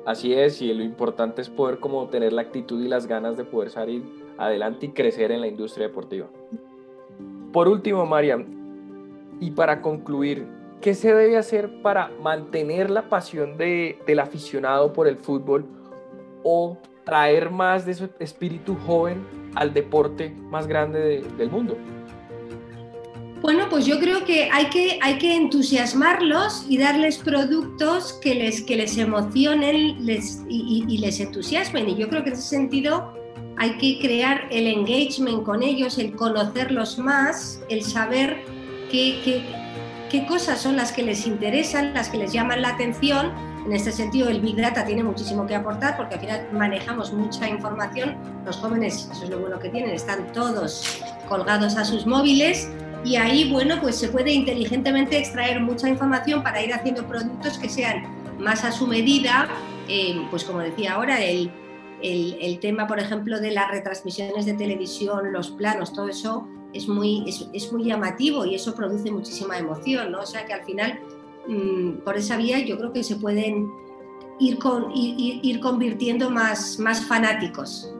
Así 0.05 0.33
es, 0.33 0.61
y 0.61 0.73
lo 0.73 0.83
importante 0.83 1.41
es 1.41 1.49
poder 1.49 1.79
como 1.79 2.07
tener 2.07 2.31
la 2.31 2.43
actitud 2.43 2.81
y 2.81 2.87
las 2.87 3.07
ganas 3.07 3.35
de 3.35 3.43
poder 3.43 3.71
salir 3.71 4.05
adelante 4.37 4.85
y 4.85 4.89
crecer 4.93 5.33
en 5.33 5.41
la 5.41 5.47
industria 5.47 5.87
deportiva. 5.87 6.29
Por 7.51 7.67
último, 7.67 8.05
Mariam, 8.05 8.45
y 9.39 9.51
para 9.51 9.81
concluir, 9.81 10.47
¿qué 10.81 10.93
se 10.93 11.13
debe 11.13 11.37
hacer 11.37 11.81
para 11.81 12.11
mantener 12.21 12.89
la 12.89 13.09
pasión 13.09 13.57
de, 13.57 13.99
del 14.05 14.19
aficionado 14.19 14.93
por 14.93 15.07
el 15.07 15.17
fútbol 15.17 15.65
o 16.43 16.77
traer 17.03 17.49
más 17.49 17.85
de 17.85 17.93
su 17.93 18.09
espíritu 18.19 18.75
joven 18.85 19.25
al 19.55 19.73
deporte 19.73 20.35
más 20.49 20.67
grande 20.67 21.23
del 21.37 21.49
mundo? 21.49 21.77
Bueno, 23.41 23.67
pues 23.69 23.85
yo 23.85 23.99
creo 23.99 24.25
que 24.25 24.49
hay 24.51 24.65
que, 24.65 24.99
hay 25.01 25.19
que 25.19 25.35
entusiasmarlos 25.35 26.65
y 26.67 26.79
darles 26.79 27.19
productos 27.19 28.13
que 28.13 28.33
les, 28.33 28.63
que 28.63 28.75
les 28.75 28.97
emocionen 28.97 30.05
les, 30.05 30.43
y, 30.49 30.97
les 30.97 31.19
entusiasmen. 31.19 31.87
Y 31.87 31.95
yo 31.95 32.09
creo 32.09 32.23
que 32.23 32.29
en 32.29 32.33
ese 32.33 32.43
sentido 32.43 33.13
hay 33.57 33.77
que 33.77 33.99
crear 33.99 34.47
el 34.51 34.67
engagement 34.67 35.43
con 35.43 35.63
ellos, 35.63 35.97
el 35.97 36.15
conocerlos 36.15 36.99
más, 36.99 37.59
el 37.69 37.83
saber 37.83 38.43
qué, 38.91 39.43
cosas 40.27 40.61
son 40.61 40.75
las 40.75 40.91
que 40.91 41.03
les 41.03 41.25
interesan, 41.25 41.93
las 41.93 42.09
que 42.09 42.17
les 42.17 42.31
llaman 42.31 42.61
la 42.61 42.69
atención. 42.69 43.31
En 43.65 43.73
este 43.73 43.91
sentido, 43.91 44.29
el 44.29 44.39
Big 44.41 44.55
Data 44.55 44.85
tiene 44.85 45.03
muchísimo 45.03 45.45
que 45.45 45.55
aportar 45.55 45.97
porque 45.97 46.15
al 46.15 46.21
final 46.21 46.47
manejamos 46.53 47.11
mucha 47.11 47.49
información. 47.49 48.15
Los 48.45 48.57
jóvenes, 48.57 49.09
eso 49.11 49.23
es 49.23 49.29
lo 49.29 49.39
bueno 49.39 49.59
que 49.59 49.69
tienen, 49.69 49.91
están 49.91 50.31
todos 50.33 51.01
colgados 51.27 51.75
a 51.75 51.83
sus 51.83 52.05
móviles 52.05 52.69
y 53.03 53.15
ahí, 53.15 53.51
bueno, 53.51 53.79
pues 53.81 53.97
se 53.97 54.09
puede 54.09 54.31
inteligentemente 54.31 55.17
extraer 55.17 55.59
mucha 55.61 55.89
información 55.89 56.43
para 56.43 56.61
ir 56.61 56.73
haciendo 56.73 57.07
productos 57.07 57.57
que 57.57 57.69
sean 57.69 58.03
más 58.39 58.63
a 58.63 58.71
su 58.71 58.85
medida, 58.85 59.47
eh, 59.89 60.25
pues 60.29 60.43
como 60.43 60.59
decía 60.59 60.93
ahora, 60.93 61.21
el, 61.23 61.51
el, 62.01 62.59
tema, 62.59 62.87
por 62.87 62.99
ejemplo, 62.99 63.39
de 63.39 63.51
las 63.51 63.71
retransmisiones 63.71 64.45
de 64.45 64.53
televisión, 64.53 65.31
los 65.31 65.51
planos, 65.51 65.93
todo 65.93 66.09
eso 66.09 66.47
es 66.73 66.87
muy, 66.87 67.23
es, 67.27 67.71
muy 67.71 67.85
llamativo 67.85 68.45
y 68.45 68.55
eso 68.55 68.75
produce 68.75 69.11
muchísima 69.11 69.57
emoción, 69.57 70.11
¿no? 70.11 70.21
O 70.21 70.25
sea 70.25 70.45
que 70.45 70.53
al 70.53 70.63
final, 70.63 70.99
mm, 71.47 72.03
por 72.03 72.17
esa 72.17 72.37
vía, 72.37 72.59
yo 72.59 72.77
creo 72.77 72.93
que 72.93 73.03
se 73.03 73.15
pueden 73.15 73.71
ir, 74.39 74.59
con, 74.59 74.91
ir, 74.95 75.39
ir 75.43 75.59
convirtiendo 75.59 76.29
más, 76.29 76.77
más 76.79 77.05
fanáticos. 77.05 77.93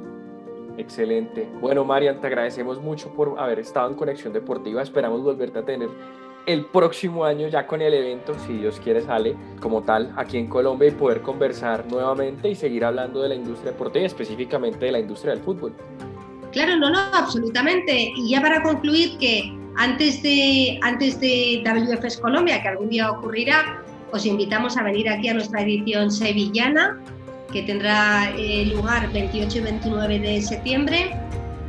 Excelente. 0.78 1.50
Bueno, 1.60 1.84
Marian, 1.84 2.22
te 2.22 2.28
agradecemos 2.28 2.80
mucho 2.80 3.10
por 3.10 3.40
haber 3.40 3.60
estado 3.60 3.90
en 3.90 3.96
Conexión 3.96 4.32
Deportiva. 4.32 4.84
Esperamos 4.84 5.24
volverte 5.24 5.58
a 5.58 5.66
tener 5.66 5.90
el 6.48 6.66
próximo 6.66 7.26
año 7.26 7.50
ya 7.50 7.68
con 7.68 7.82
el 7.82 7.94
evento, 7.94 8.34
si 8.48 8.54
Dios 8.54 8.80
quiere, 8.82 9.02
sale 9.02 9.36
como 9.62 9.84
tal 9.84 10.14
aquí 10.16 10.38
en 10.38 10.48
Colombia 10.48 10.88
y 10.88 10.92
poder 10.92 11.22
conversar 11.22 11.86
nuevamente 11.92 12.50
y 12.50 12.56
seguir 12.56 12.86
hablando 12.86 13.22
de 13.22 13.30
la 13.30 13.36
industria 13.36 13.74
deportiva 13.74 14.04
y 14.04 14.06
específicamente 14.06 14.86
de 14.86 14.94
la 14.94 15.00
industria 15.00 15.34
del 15.34 15.44
fútbol. 15.44 15.76
Claro, 16.54 16.78
no, 16.78 16.90
no, 16.90 17.00
absolutamente. 17.14 18.14
Y 18.16 18.30
ya 18.30 18.42
para 18.42 18.64
concluir 18.64 19.18
que 19.18 19.54
antes 19.76 20.24
de, 20.24 20.80
antes 20.82 21.20
de 21.20 21.62
WFS 21.66 22.18
Colombia, 22.22 22.62
que 22.62 22.70
algún 22.70 22.90
día 22.90 23.12
ocurrirá, 23.12 23.84
os 24.14 24.26
invitamos 24.26 24.78
a 24.78 24.84
venir 24.84 25.10
aquí 25.10 25.28
a 25.28 25.34
nuestra 25.34 25.62
edición 25.62 26.10
sevillana 26.10 26.98
que 27.52 27.64
tendrá 27.64 28.32
eh, 28.38 28.66
lugar 28.66 29.12
28 29.12 29.58
y 29.58 29.62
29 29.62 30.20
de 30.20 30.42
septiembre. 30.42 31.12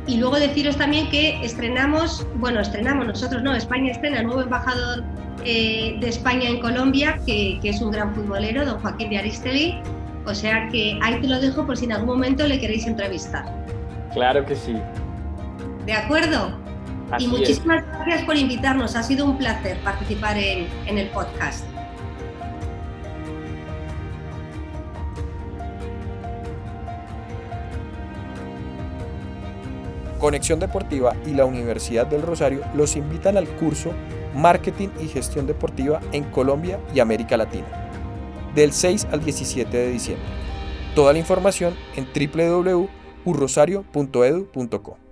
Y 0.09 0.17
luego 0.17 0.39
deciros 0.39 0.75
también 0.75 1.07
que 1.11 1.39
estrenamos, 1.45 2.25
bueno, 2.37 2.61
estrenamos 2.61 3.05
nosotros, 3.05 3.43
no, 3.43 3.53
España 3.53 3.91
estrena 3.91 4.23
nuevo 4.23 4.41
embajador 4.41 5.03
eh, 5.45 5.97
de 5.99 6.09
España 6.09 6.49
en 6.49 6.59
Colombia, 6.59 7.19
que, 7.27 7.59
es 7.63 7.79
un 7.79 7.91
gran 7.91 8.15
futbolero, 8.15 8.65
don 8.65 8.79
Joaquín 8.79 9.11
de 9.11 9.19
Aristeli. 9.19 9.79
O 10.25 10.33
sea 10.33 10.67
que 10.69 10.97
ahí 11.03 11.21
te 11.21 11.27
lo 11.27 11.39
dejo 11.39 11.63
por 11.63 11.77
si 11.77 11.85
en 11.85 11.91
algún 11.91 12.07
momento 12.07 12.47
le 12.47 12.59
queréis 12.59 12.87
entrevistar. 12.87 13.45
Claro 14.11 14.43
que 14.47 14.55
sí. 14.55 14.75
¿De 15.85 15.93
acuerdo? 15.93 16.57
y 17.19 17.27
muchísimas 17.27 17.83
gracias 17.85 18.23
por 18.23 18.35
invitarnos. 18.35 18.95
Ha 18.95 19.03
sido 19.03 19.25
un 19.25 19.37
placer 19.37 19.77
participar 19.81 20.37
en, 20.39 20.67
en 20.87 20.97
el 20.97 21.07
podcast. 21.09 21.65
Conexión 30.19 30.59
Deportiva 30.59 31.15
y 31.25 31.31
la 31.31 31.45
Universidad 31.45 32.05
del 32.05 32.21
Rosario 32.21 32.61
los 32.75 32.95
invitan 32.95 33.37
al 33.37 33.47
curso 33.47 33.91
Marketing 34.35 34.89
y 35.01 35.07
Gestión 35.07 35.47
Deportiva 35.47 35.99
en 36.11 36.25
Colombia 36.25 36.79
y 36.93 36.99
América 36.99 37.35
Latina, 37.37 37.65
del 38.53 38.73
6 38.73 39.07
al 39.11 39.23
17 39.23 39.75
de 39.75 39.89
diciembre. 39.89 40.27
Toda 40.93 41.13
la 41.13 41.19
información 41.19 41.73
en 41.95 42.05
www.urrosario.edu.co. 42.13 45.08